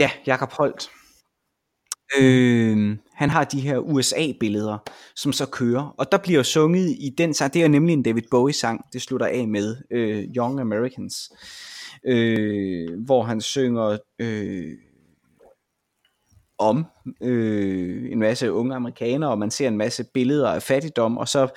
[0.00, 0.90] ja, Jakob Holt.
[2.20, 4.78] Øh, han har de her USA-billeder,
[5.16, 8.22] som så kører, og der bliver sunget i den sang, det er nemlig en David
[8.30, 11.32] Bowie-sang, det slutter af med, øh, Young Americans,
[12.04, 14.72] øh, hvor han synger, øh,
[16.58, 16.86] om
[17.22, 21.48] øh, en masse unge amerikanere, og man ser en masse billeder af fattigdom, og så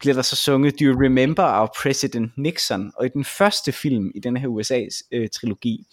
[0.00, 2.92] bliver der så sunget, Do you remember our President Nixon?
[2.96, 5.86] Og i den første film i den her USA's øh, trilogi,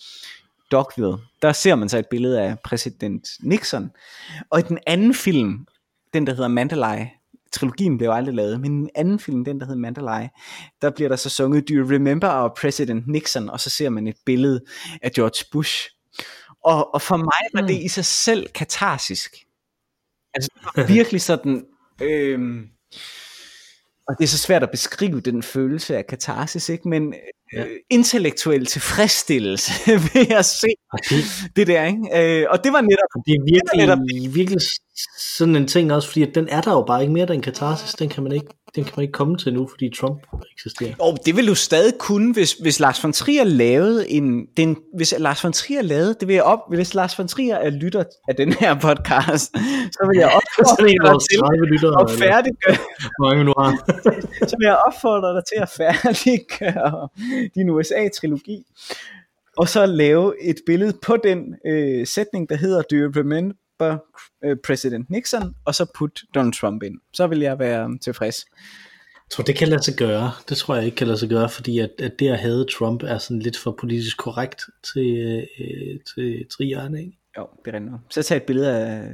[0.72, 3.92] Dogville, der ser man så et billede af præsident Nixon.
[4.50, 5.68] Og i den anden film,
[6.14, 7.06] den der hedder Mandalay,
[7.52, 10.28] trilogien blev aldrig lavet, men den anden film, den der hedder Mandalay,
[10.82, 13.50] der bliver der så sunget, Do you remember our President Nixon?
[13.50, 14.62] Og så ser man et billede
[15.02, 15.90] af George Bush,
[16.64, 17.86] og, og for mig var det mm.
[17.86, 19.36] i sig selv katarsisk.
[20.34, 20.50] Altså
[20.96, 21.66] virkelig sådan,
[22.02, 22.68] øhm,
[24.08, 26.90] og det er så svært at beskrive den følelse af katarsis, ikke?
[26.90, 27.14] men
[27.54, 27.64] ja.
[27.90, 29.72] intellektuel tilfredsstillelse
[30.14, 31.22] ved at se Okay.
[31.56, 32.42] det der, ikke?
[32.42, 33.10] Øh, og det var netop...
[33.26, 34.62] Det er Det er virkelig, virkelig
[35.18, 38.10] sådan en ting også, fordi den er der jo bare ikke mere, den katarsis, den
[38.10, 40.20] kan man ikke, den kan man ikke komme til nu, fordi Trump
[40.56, 40.94] eksisterer.
[41.00, 44.46] Og det vil du stadig kunne, hvis, hvis Lars von Trier lavede en...
[44.58, 46.16] Den, hvis Lars von Trier lavede...
[46.20, 49.46] Det vil jeg op, hvis Lars von Trier er lytter af den her podcast,
[49.96, 52.78] så vil jeg opfordre dig til 30 lyttere, at færdiggøre,
[53.26, 53.72] mange nu har.
[54.48, 57.10] så vil jeg opfordre dig til at færdiggøre
[57.56, 58.66] din USA-trilogi,
[59.58, 63.98] og så lave et billede på den øh, sætning, der hedder, Do you remember
[64.44, 67.00] øh, President Nixon, og så put Donald Trump ind.
[67.14, 68.46] Så vil jeg være tilfreds.
[69.30, 70.32] Jeg tror, det kan lade sig gøre.
[70.50, 73.04] Det tror jeg ikke kan lade sig gøre, fordi at, at det at have Trump
[73.04, 74.62] er sådan lidt for politisk korrekt
[74.94, 75.18] til,
[75.60, 77.18] øh, til trierne, ikke?
[77.38, 77.94] Jo, det er rigtigt.
[78.10, 79.12] Så tag et billede af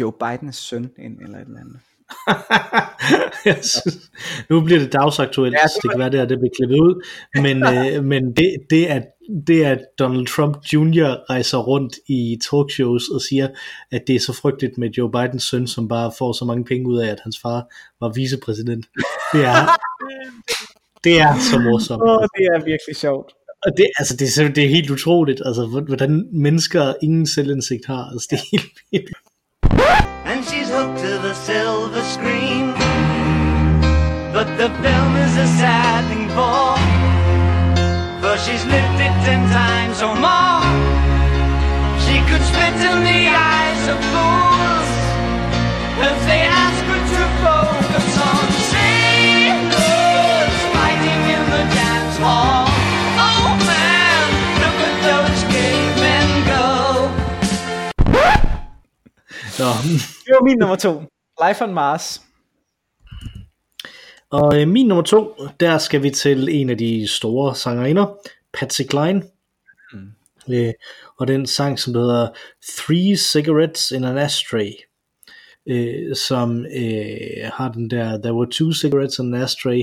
[0.00, 1.80] Joe Bidens søn ind, eller et eller andet.
[3.44, 4.10] jeg synes,
[4.50, 7.04] nu bliver det dagsaktuelt, Ja, det det, kan være, det, her, det bliver klippet ud,
[7.34, 7.56] men,
[7.96, 9.02] øh, men det, det, at,
[9.46, 11.30] det at Donald Trump Jr.
[11.30, 13.48] rejser rundt i talkshows og siger,
[13.92, 16.88] at det er så frygteligt med Joe Bidens søn, som bare får så mange penge
[16.88, 17.66] ud af, at hans far
[18.00, 18.86] var vicepræsident,
[19.32, 19.66] det er,
[21.04, 22.02] det er så morsomt.
[22.02, 23.32] Oh, det er virkelig sjovt.
[23.66, 27.26] Og det, altså, det, er, simpelthen- det er helt utroligt, altså, hvor- hvordan mennesker ingen
[27.26, 28.04] selvindsigt har.
[28.12, 29.10] Altså, det er helt vildt.
[30.92, 32.72] To the silver screen.
[34.32, 36.76] But the film is a sad thing for,
[38.20, 40.62] for she's lived it ten times or more.
[42.04, 44.93] She could spit in the eyes of fools
[59.58, 59.64] Nå,
[60.24, 61.02] Det var min nummer to.
[61.48, 62.22] Life on Mars.
[64.30, 68.06] og øh, min nummer to, der skal vi til en af de store sangerinder,
[68.52, 69.22] Patsy Cline.
[69.92, 70.54] Mm.
[70.54, 70.72] Øh,
[71.18, 72.28] og den sang, som hedder
[72.78, 74.70] Three Cigarettes in an Ashtray.
[75.68, 79.82] Øh, som øh, har den der, there were two cigarettes in an ashtray,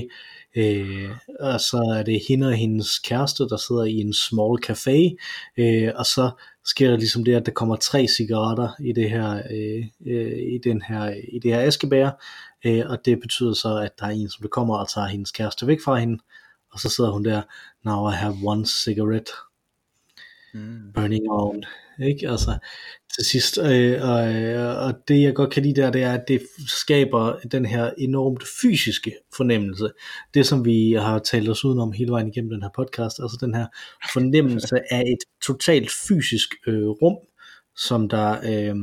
[0.56, 1.10] øh,
[1.40, 5.16] og så er det hende og hendes kæreste, der sidder i en small café,
[5.58, 6.30] øh, og så
[6.64, 10.58] sker der ligesom det, at der kommer tre cigaretter i det her, øh, øh, i
[10.64, 12.10] den her, i det her askebær,
[12.64, 15.30] øh, og det betyder så, at der er en, som der kommer og tager hendes
[15.30, 16.18] kæreste væk fra hende,
[16.72, 17.42] og så sidder hun der,
[17.84, 19.32] now I have one cigarette,
[20.94, 21.64] burning on,
[22.02, 22.28] ikke?
[22.28, 22.58] Altså,
[23.14, 26.24] til sidst, øh, og, øh, og det jeg godt kan lide der, det er, at
[26.28, 29.90] det skaber den her enormt fysiske fornemmelse,
[30.34, 33.54] det som vi har talt os udenom hele vejen igennem den her podcast, altså den
[33.54, 33.66] her
[34.12, 37.16] fornemmelse af et totalt fysisk øh, rum,
[37.76, 38.76] som der, øh,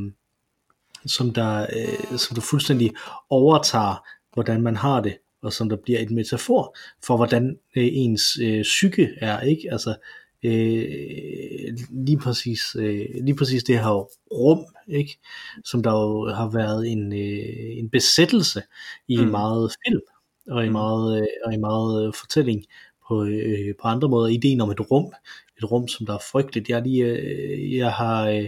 [1.06, 2.92] som der, øh, som der fuldstændig
[3.30, 8.38] overtager, hvordan man har det, og som der bliver et metafor for, hvordan øh, ens
[8.42, 9.72] øh, psyke er, ikke?
[9.72, 9.96] Altså,
[10.44, 15.20] øh, lige præcis øh, lige præcis det her rum ikke?
[15.66, 18.62] Som der jo har været en øh, en besættelse
[19.08, 19.28] i mm.
[19.28, 20.02] meget film
[20.50, 22.66] og i meget øh, og i meget øh, fortælling
[23.08, 24.28] på øh, på andre måder.
[24.28, 25.14] Ideen om et rum
[25.58, 26.70] et rum som der er frygteligt.
[26.70, 28.48] Jeg lige øh, jeg har øh,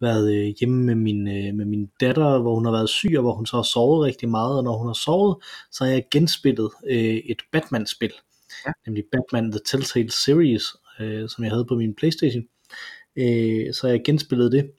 [0.00, 3.22] været øh, hjemme med min, øh, med min datter, hvor hun har været syg, og
[3.22, 5.36] hvor hun så har sovet rigtig meget, og når hun har sovet,
[5.70, 8.12] så har jeg genspillet øh, et Batman-spil,
[8.66, 8.72] ja.
[8.86, 10.64] nemlig Batman The Telltale Series,
[11.00, 12.44] øh, som jeg havde på min Playstation.
[13.16, 14.70] Øh, så jeg genspillet det,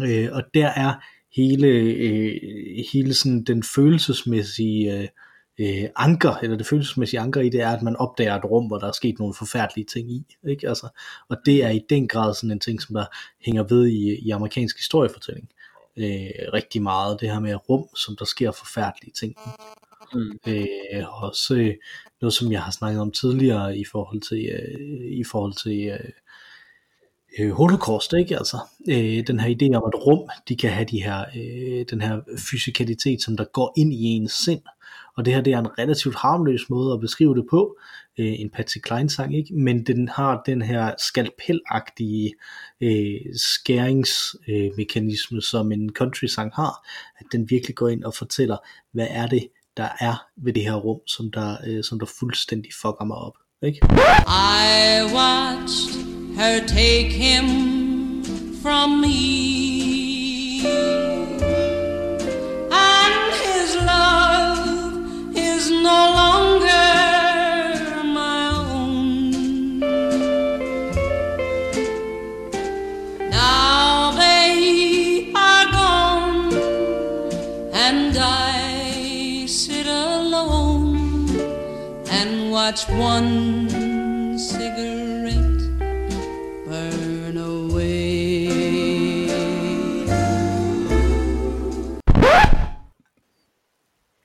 [0.00, 0.94] øh, og der er
[1.36, 2.40] hele, øh,
[2.92, 5.08] hele sådan den følelsesmæssige øh,
[5.58, 8.78] øh, anker, eller det følelsesmæssige anker i det er, at man opdager et rum, hvor
[8.78, 10.26] der er sket nogle forfærdelige ting i.
[10.48, 10.68] Ikke?
[10.68, 10.88] Altså,
[11.28, 13.04] og det er i den grad sådan en ting, som der
[13.44, 15.48] hænger ved i, i amerikansk historiefortælling.
[15.96, 19.32] Øh, rigtig meget det her med rum, som der sker forfærdelige ting.
[19.32, 19.50] i.
[20.14, 20.38] Mm.
[20.46, 21.74] Øh, også
[22.24, 26.10] noget, som jeg har snakket om tidligere i forhold til, øh, i forhold til øh,
[27.38, 28.36] øh, holocaust, ikke?
[28.36, 28.58] Altså,
[28.88, 32.20] øh, den her idé om, at rum, de kan have de her, øh, den her
[32.50, 34.60] fysikalitet, som der går ind i ens sind.
[35.16, 37.78] Og det her, det er en relativt harmløs måde at beskrive det på,
[38.18, 39.54] øh, en Patsy Klein sang, ikke?
[39.54, 42.32] men den har den her skalpelagtige
[42.80, 48.56] øh, skæringsmekanisme, øh, som en country sang har, at den virkelig går ind og fortæller,
[48.92, 52.70] hvad er det, der er ved det her rum, som der, øh, som der fuldstændig
[52.82, 53.32] fucker mig op.
[53.62, 53.80] Ikke?
[54.28, 56.04] I watched
[56.36, 57.44] her take him
[58.62, 59.54] from me.
[82.64, 85.64] watch one cigarette
[86.66, 88.48] burn away.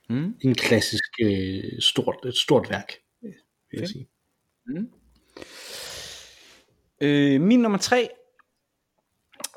[0.08, 0.34] Mm.
[0.40, 3.34] En klassisk øh, stort, et stort værk, vil
[3.72, 3.80] okay.
[3.80, 4.08] jeg sige.
[4.66, 4.90] Mm.
[7.00, 8.08] Øh, min nummer tre.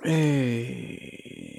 [0.05, 1.52] Øh,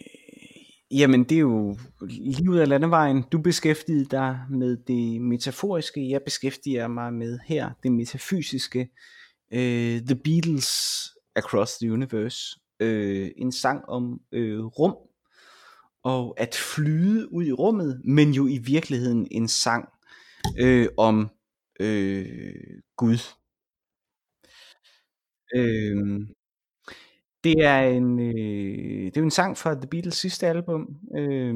[0.98, 1.76] jamen, det er jo
[2.08, 3.24] livet af landevejen.
[3.32, 6.10] Du beskæftigede dig med det metaforiske.
[6.10, 8.90] Jeg beskæftiger mig med her det metafysiske.
[9.52, 10.70] Øh, The Beatles
[11.36, 12.60] Across the Universe.
[12.80, 14.96] Øh, en sang om øh, rum
[16.04, 19.88] og at flyde ud i rummet, men jo i virkeligheden en sang
[20.58, 21.30] øh, om
[21.80, 23.18] øh, Gud.
[25.54, 26.28] Øh,
[27.44, 31.54] det er en øh, det er en sang fra The Beatles sidste album, øh,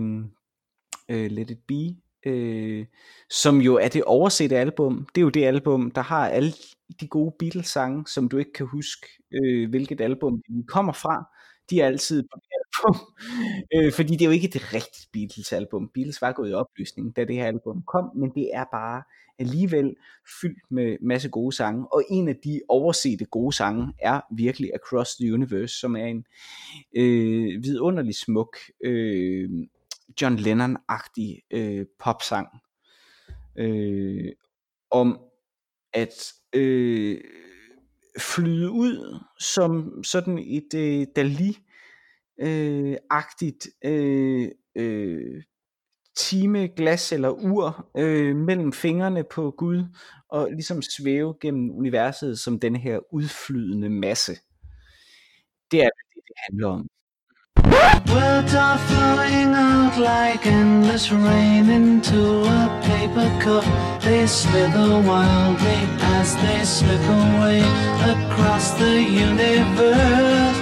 [1.08, 1.96] øh, Let It Be,
[2.30, 2.86] øh,
[3.30, 5.08] som jo er det oversette album.
[5.14, 6.52] Det er jo det album, der har alle
[7.00, 11.24] de gode Beatles sange, som du ikke kan huske, øh, hvilket album de kommer fra.
[11.70, 13.00] De er altid på det album,
[13.74, 15.90] øh, fordi det er jo ikke et rigtigt Beatles album.
[15.94, 19.02] Beatles var gået i opløsning, da det her album kom, men det er bare
[19.38, 19.96] alligevel
[20.40, 25.16] fyldt med masse gode sange, og en af de oversete gode sange er virkelig Across
[25.16, 26.24] the Universe, som er en
[26.96, 29.50] øh, vidunderlig smuk øh,
[30.22, 32.48] John Lennon-agtig øh, popsang
[33.58, 34.32] øh,
[34.90, 35.18] om
[35.92, 37.20] at øh,
[38.18, 41.58] flyde ud som sådan et øh, Dali
[42.40, 45.42] øh, agtigt øh, øh,
[46.16, 49.84] time, glas eller ur øh, mellem fingrene på Gud
[50.30, 54.32] og ligesom svæve gennem universet som den her udflydende masse.
[55.70, 56.86] Det er det, det handler om.
[58.14, 63.64] Words are flowing out like endless rain into a paper cup.
[64.00, 65.80] They slither wildly
[66.16, 67.60] as they slip away
[68.12, 68.94] across the
[69.28, 70.57] universe.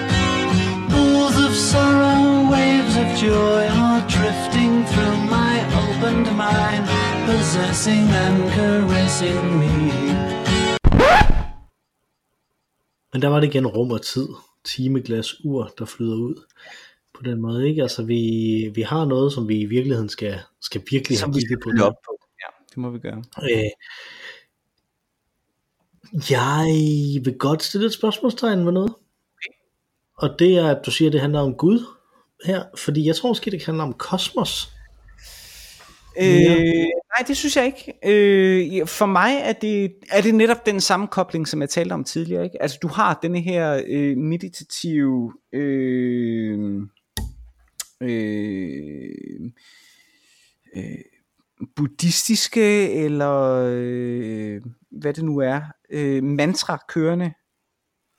[3.22, 6.84] Joy are drifting through my opened mind,
[7.26, 9.72] possessing and caressing me.
[13.12, 14.28] Men der var det igen rum og tid,
[14.64, 16.34] timeglas, ur, der flyder ud
[17.14, 17.82] på den måde, ikke?
[17.82, 18.20] Altså vi,
[18.74, 21.84] vi har noget, som vi i virkeligheden skal, skal virkelig Som have kigget på.
[21.84, 22.18] op på.
[22.40, 23.24] Ja, det må vi gøre.
[23.42, 23.70] Øh,
[26.30, 26.66] jeg
[27.24, 28.94] vil godt stille et spørgsmålstegn med noget.
[30.18, 31.95] Og det er, at du siger, at det handler om Gud
[32.44, 34.72] her, fordi jeg tror måske, det handler om kosmos.
[36.20, 37.92] Øh, nej, det synes jeg ikke.
[38.04, 42.04] Øh, for mig er det, er det netop den samme kobling, som jeg talte om
[42.04, 42.44] tidligere.
[42.44, 42.62] Ikke?
[42.62, 46.82] Altså, du har denne her øh, meditative, øh,
[48.02, 49.50] øh,
[50.76, 50.98] øh,
[51.76, 54.60] buddhistiske, eller øh,
[54.90, 55.60] hvad det nu er,
[55.90, 57.32] øh, mantra kørende.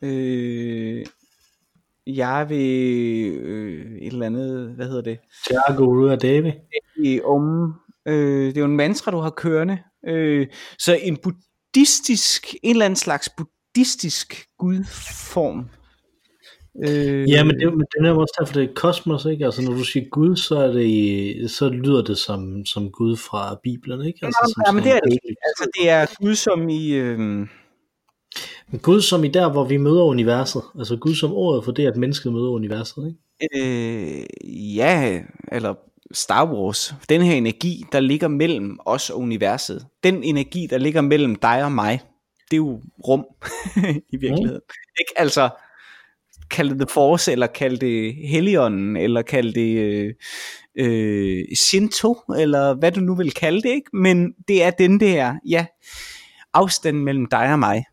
[0.02, 1.06] Øh,
[2.08, 5.20] jeg vil øh, et eller andet, hvad hedder det?
[5.48, 6.54] Tiago Rua Davi.
[7.04, 7.74] i om
[8.08, 9.78] øh, det er jo en mantra du har kørende
[10.08, 10.48] øh,
[10.80, 15.70] så en buddhistisk en eller anden slags buddhistisk gudform
[16.86, 19.46] øh, Ja, men det, men det er jo også derfor, det er kosmos, ikke?
[19.46, 23.60] Altså når du siger Gud, så, er det, så lyder det som, som Gud fra
[23.64, 24.20] Bibelen, ikke?
[24.26, 27.48] Altså, som, ja, men det er det ikke altså det er gud som i øh,
[28.72, 30.62] Men Gud som i der, hvor vi møder universet.
[30.78, 33.20] Altså Gud som ordet for det, at mennesket møder universet, ikke?
[33.56, 34.26] øh,
[34.76, 35.22] ja
[35.52, 35.74] eller
[36.12, 36.96] Star Wars.
[37.10, 39.86] Den her energi der ligger mellem os og universet.
[40.04, 42.00] Den energi der ligger mellem dig og mig.
[42.52, 43.26] Det er jo rum
[44.14, 44.62] i virkeligheden.
[45.00, 45.14] Ikke?
[45.16, 45.50] Altså
[46.50, 50.14] kald det The Force, eller kald det Helionen, eller kald det øh,
[50.80, 53.90] øh, Shinto, eller hvad du nu vil kalde det, ikke?
[53.94, 55.66] men det er den der, ja,
[56.54, 57.84] afstanden mellem dig og mig,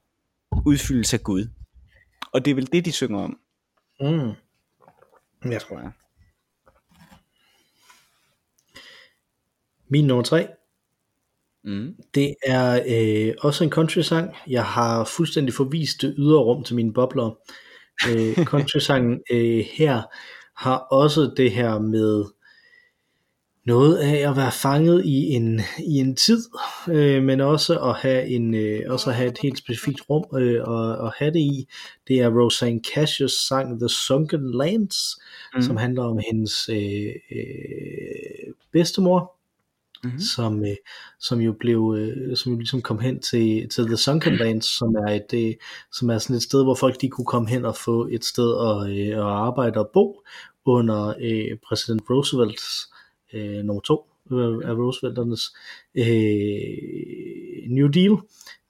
[0.67, 1.47] udfyldelse af Gud.
[2.33, 3.39] Og det er vel det, de synger om,
[4.01, 4.33] Mm.
[5.53, 5.59] Ja.
[5.59, 5.91] tror jeg.
[9.89, 10.49] Min nummer tre,
[11.67, 11.95] Mm.
[12.15, 14.35] det er øh, også en country-sang.
[14.47, 17.39] Jeg har fuldstændig forvist det ydre rum til mine bobler.
[18.09, 20.03] Øh, country-sangen øh, her
[20.57, 22.25] har også det her med
[23.67, 26.45] noget af at være fanget i en, i en tid,
[26.89, 30.63] øh, men også at have en øh, også at have et helt specifikt rum øh,
[30.65, 31.69] og, at have det i.
[32.09, 34.97] Det er Roseanne Cashes sang The Sunken Lands,
[35.55, 35.63] mm.
[35.63, 39.35] som handler om hendes øh, øh, bedstemor,
[40.05, 40.21] Mhm.
[40.21, 40.77] som, øh,
[41.21, 44.95] som jo blev, øh, som jo ligesom kom hen til, til The Sunken Lands, som
[44.95, 45.55] er et, øh,
[45.93, 48.51] som er sådan et sted, hvor folk de kunne komme hen og få et sted
[48.69, 50.23] at, øh, at arbejde og bo
[50.65, 52.94] under øh, præsident Roosevelts
[53.35, 55.57] øh, nummer to øh, af Roosevelternes
[55.95, 58.19] øh, New Deal,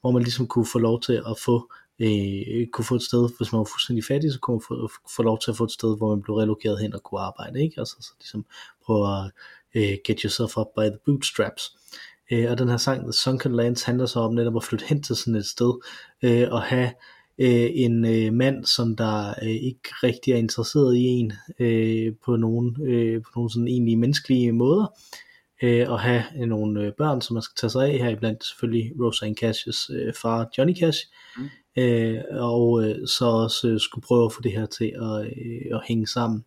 [0.01, 3.53] hvor man ligesom kunne få lov til at få øh, kunne få et sted, hvis
[3.53, 5.97] man var fuldstændig fattig, så kunne man få, få lov til at få et sted,
[5.97, 7.79] hvor man blev relokeret hen og kunne arbejde, ikke?
[7.79, 8.47] Altså så ligesom
[8.85, 9.31] prøve at
[9.75, 11.63] øh, get yourself up by the bootstraps.
[12.33, 15.03] Øh, og den her sang, The Sunken Lands, handler så om netop at flytte hen
[15.03, 15.73] til sådan et sted,
[16.23, 16.91] øh, og have
[17.39, 22.37] øh, en øh, mand, som der øh, ikke rigtig er interesseret i en øh, på
[22.37, 24.87] nogen, øh, på nogen sådan egentlige menneskelige måder,
[25.63, 28.45] øh, og have øh, nogle øh, børn, som man skal tage sig af, her iblandt
[28.45, 30.99] selvfølgelig Roseanne Cash's øh, far Johnny Cash,
[31.37, 31.49] mm.
[31.83, 35.77] øh, og øh, så også øh, skulle prøve at få det her til at, øh,
[35.77, 36.45] at hænge sammen,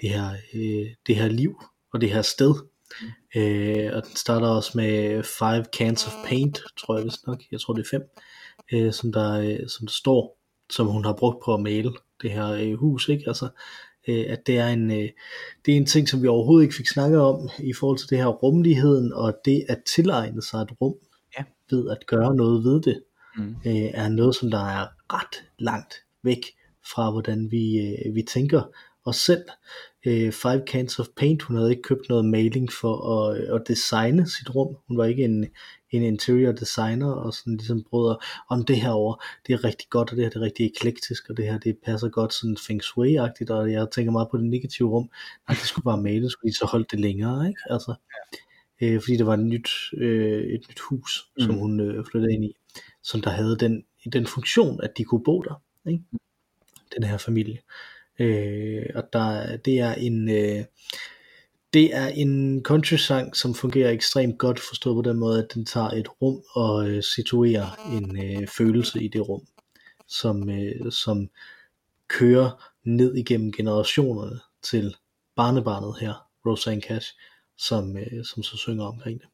[0.00, 1.62] det her, øh, det her liv
[1.92, 2.54] og det her sted.
[3.00, 3.40] Mm.
[3.40, 7.60] Øh, og den starter også med Five Cans of Paint, tror jeg vist nok, jeg
[7.60, 8.33] tror det er fem, øh,
[8.92, 10.38] som, der, øh, som der står,
[10.72, 11.92] som hun har brugt på at male
[12.22, 13.24] det her øh, hus, ikke?
[13.26, 13.48] Altså,
[14.08, 15.08] øh, at det er, en, øh,
[15.66, 18.18] det er en ting, som vi overhovedet ikke fik snakket om i forhold til det
[18.18, 20.94] her rumligheden, og det at tilegne sig et rum
[21.38, 21.44] Ja.
[21.70, 23.02] ved at gøre noget ved det,
[23.36, 23.54] Mm.
[23.66, 26.40] øh, er noget, som der er ret langt væk
[26.94, 28.62] fra, hvordan vi, øh, vi tænker
[29.04, 29.42] os selv.
[30.06, 34.28] Øh, Five Cans of Paint, hun havde ikke købt noget maling for at, at designe
[34.28, 34.76] sit rum.
[34.88, 35.46] Hun var ikke en,
[35.90, 38.16] en interior designer, og sådan ligesom brød
[38.50, 41.30] om det her over, det er rigtig godt, og det her det er rigtig eklektisk,
[41.30, 44.44] og det her det passer godt sådan feng shui-agtigt, og jeg tænker meget på det
[44.44, 45.10] negative rum.
[45.48, 47.60] Nej, det skulle bare males, fordi så holdt det længere, ikke?
[47.70, 47.94] Altså,
[48.82, 51.44] øh, fordi det var et nyt, øh, et nyt hus, mm.
[51.44, 51.60] som Mm.
[51.60, 52.52] hun øh, flyttede ind i,
[53.02, 56.02] som der havde den, den funktion, at de kunne bo der, ikke?
[56.96, 57.54] den her familie.
[57.54, 60.64] Øh, Øh, og der, det er en øh,
[61.74, 65.66] det er en country sang, som fungerer ekstremt godt forstået på den måde, at den
[65.66, 69.42] tager et rum og øh, situerer en øh, følelse i det rum,
[70.08, 71.28] som, øh, som
[72.08, 74.96] kører ned igennem generationerne til
[75.36, 77.14] barnebarnet her, Roseanne Cash,
[77.58, 79.28] som, øh, som så synger omkring det.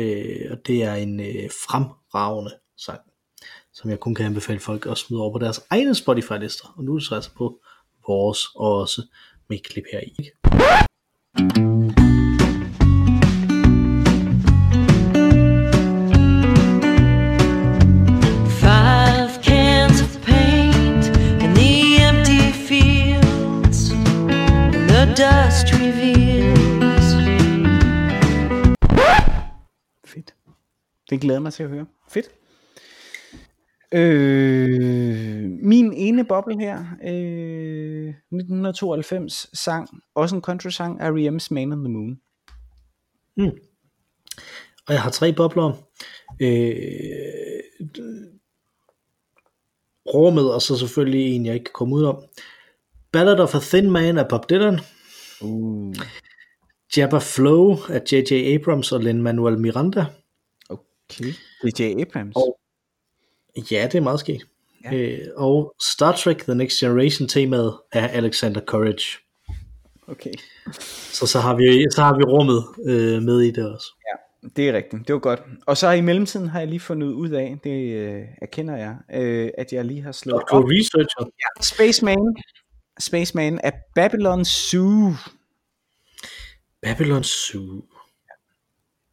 [0.00, 3.00] Øh, og det er en øh, fremragende sang,
[3.72, 6.74] som jeg kun kan anbefale folk at smide over på deres egne Spotify-lister.
[6.76, 7.60] Og nu er det så altså på
[8.08, 9.02] vores også
[9.48, 10.14] med et klip her i.
[10.18, 10.32] Ikke?
[18.64, 21.06] Five cans of paint
[21.44, 27.08] in the empty fields, and the dust reveals.
[30.04, 30.34] Fedt.
[31.10, 31.86] Det glæder mig til at høre.
[32.08, 32.28] Fedt.
[33.94, 41.84] Øh, min ene boble her, øh, 1992 sang, også en country sang, R.E.M's Man on
[41.84, 42.20] the Moon.
[44.86, 45.72] Og jeg har tre bobler.
[46.40, 47.60] Øh,
[50.14, 52.22] rummet, og så selvfølgelig en, jeg ikke kan komme ud om.
[53.12, 54.78] Ballad of a Thin Man af Bob Dylan.
[55.42, 55.94] Uh.
[56.96, 58.32] Jabba Flow af J.J.
[58.54, 60.06] Abrams og Lin-Manuel Miranda.
[60.70, 61.32] Okay.
[61.62, 62.00] Det er J.
[62.00, 62.36] Abrams.
[62.36, 62.58] Og-
[63.70, 64.42] Ja, det er meget sket.
[64.84, 64.90] Ja.
[64.92, 64.96] Ja.
[64.96, 69.18] Øh, og Star Trek The Next Generation temaet af Alexander Courage.
[70.08, 70.32] Okay.
[71.12, 73.86] Så så har vi, så har vi rummet øh, med i det også.
[74.56, 75.40] Det er rigtigt, det var godt.
[75.66, 79.50] Og så i mellemtiden har jeg lige fundet ud af, det øh, erkender jeg, øh,
[79.58, 80.64] at jeg lige har slået er op.
[80.64, 81.30] researcher.
[81.60, 82.36] Spaceman,
[83.00, 85.12] Spaceman af Babylon Zoo.
[86.82, 87.82] Babylon Zoo.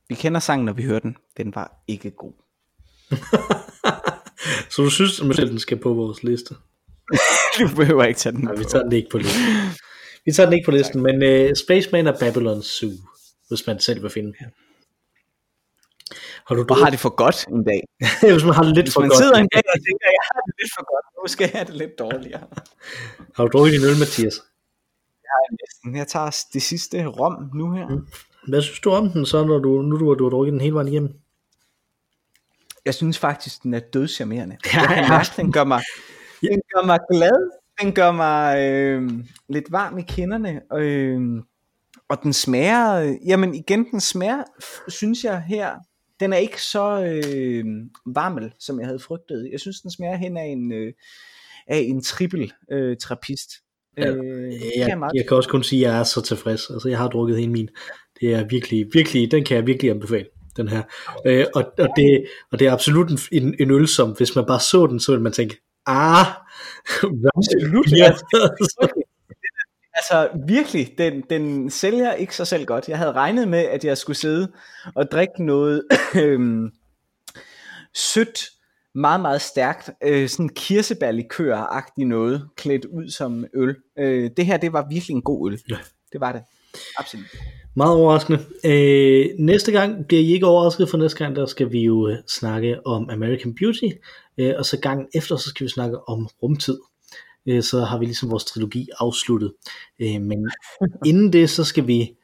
[0.09, 1.17] Vi kender sangen, når vi hører den.
[1.37, 2.33] Den var ikke god.
[4.69, 6.55] Så du synes, at den skal på vores liste?
[7.59, 8.69] Du behøver ikke tage den Nej, vi på.
[8.69, 9.41] tager den ikke på listen.
[10.25, 11.15] Vi tager den ikke på listen, men
[11.49, 12.91] uh, Spaceman og Babylon Zoo,
[13.47, 14.33] hvis man selv vil finde.
[16.47, 17.81] Har du Hvor har det for godt en dag.
[18.33, 19.17] hvis man har det lidt Hvis for man godt.
[19.17, 21.65] sidder en dag og tænker, jeg har det lidt for godt, nu skal jeg have
[21.69, 22.43] det lidt dårligere.
[23.35, 24.35] Har du drukket din øl, Mathias?
[25.61, 25.95] Næsten.
[25.95, 27.87] Jeg tager det sidste rom nu her.
[28.47, 30.73] Hvad synes du om den så, når du, nu du, du har drukket den hele
[30.73, 31.11] vejen igennem?
[32.85, 34.57] Jeg synes faktisk, den er dødcharmerende.
[34.73, 35.09] Ja, ja.
[35.09, 35.81] mærke, den gør mig,
[36.41, 37.51] den gør mig glad.
[37.81, 39.09] Den gør mig øh,
[39.49, 40.61] lidt varm i kinderne.
[40.75, 41.21] Øh,
[42.09, 44.43] og den smager, øh, jamen igen, den smager,
[44.87, 45.75] synes jeg her,
[46.19, 47.65] den er ikke så øh,
[48.05, 49.49] varmel, som jeg havde frygtet.
[49.51, 50.93] Jeg synes, den smager hen af en, øh,
[51.67, 53.49] af en trippel øh, trappist.
[53.97, 56.69] Ja, øh, kan Jeg, jeg jeg kan også kun sige, at jeg er så tilfreds.
[56.69, 57.69] Altså, jeg har drukket hele min.
[58.21, 60.25] Det er virkelig, virkelig, den kan jeg virkelig anbefale,
[60.61, 60.81] den her.
[61.25, 64.45] Øh, og, og, det, og det er absolut en, en, en øl, som hvis man
[64.45, 66.25] bare så den, så ville man tænke, ah,
[67.35, 68.13] Absolut, Ja.
[69.93, 72.89] Altså virkelig, den, den sælger ikke sig selv godt.
[72.89, 74.51] Jeg havde regnet med, at jeg skulle sidde
[74.95, 75.83] og drikke noget
[76.23, 76.71] øhm,
[77.93, 78.49] sødt,
[78.95, 83.75] meget, meget stærkt, øh, sådan kirsebærlikør-agtigt noget, klædt ud som øl.
[83.99, 85.61] Øh, det her, det var virkelig en god øl.
[85.69, 85.77] Ja.
[86.11, 86.41] Det var det.
[86.97, 87.25] Absolut.
[87.75, 88.39] Meget overraskende.
[88.65, 92.17] Øh, næste gang bliver I ikke overrasket, for næste gang der skal vi jo øh,
[92.27, 93.89] snakke om American Beauty,
[94.37, 96.79] øh, og så gangen efter, så skal vi snakke om rumtid.
[97.45, 99.53] Øh, så har vi ligesom vores trilogi afsluttet.
[99.99, 100.51] Øh, men
[101.09, 102.15] inden det, så skal vi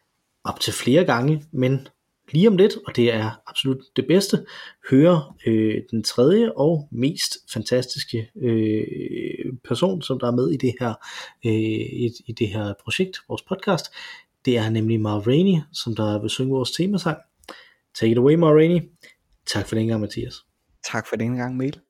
[0.44, 1.88] op til flere gange, men
[2.32, 4.46] lige om lidt, og det er absolut det bedste,
[4.90, 10.74] høre øh, den tredje og mest fantastiske øh, person, som der er med i det
[10.80, 10.94] her,
[11.46, 13.86] øh, i, i det her projekt, vores podcast,
[14.46, 17.18] det er nemlig Ma Rainey, som der vil synge vores temasang.
[17.96, 18.82] Take it away, Ma Rainey.
[19.48, 20.36] Tak for den gang, Mathias.
[20.92, 21.82] Tak for den gang, Mikkel.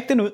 [0.00, 0.30] Tjek den ud.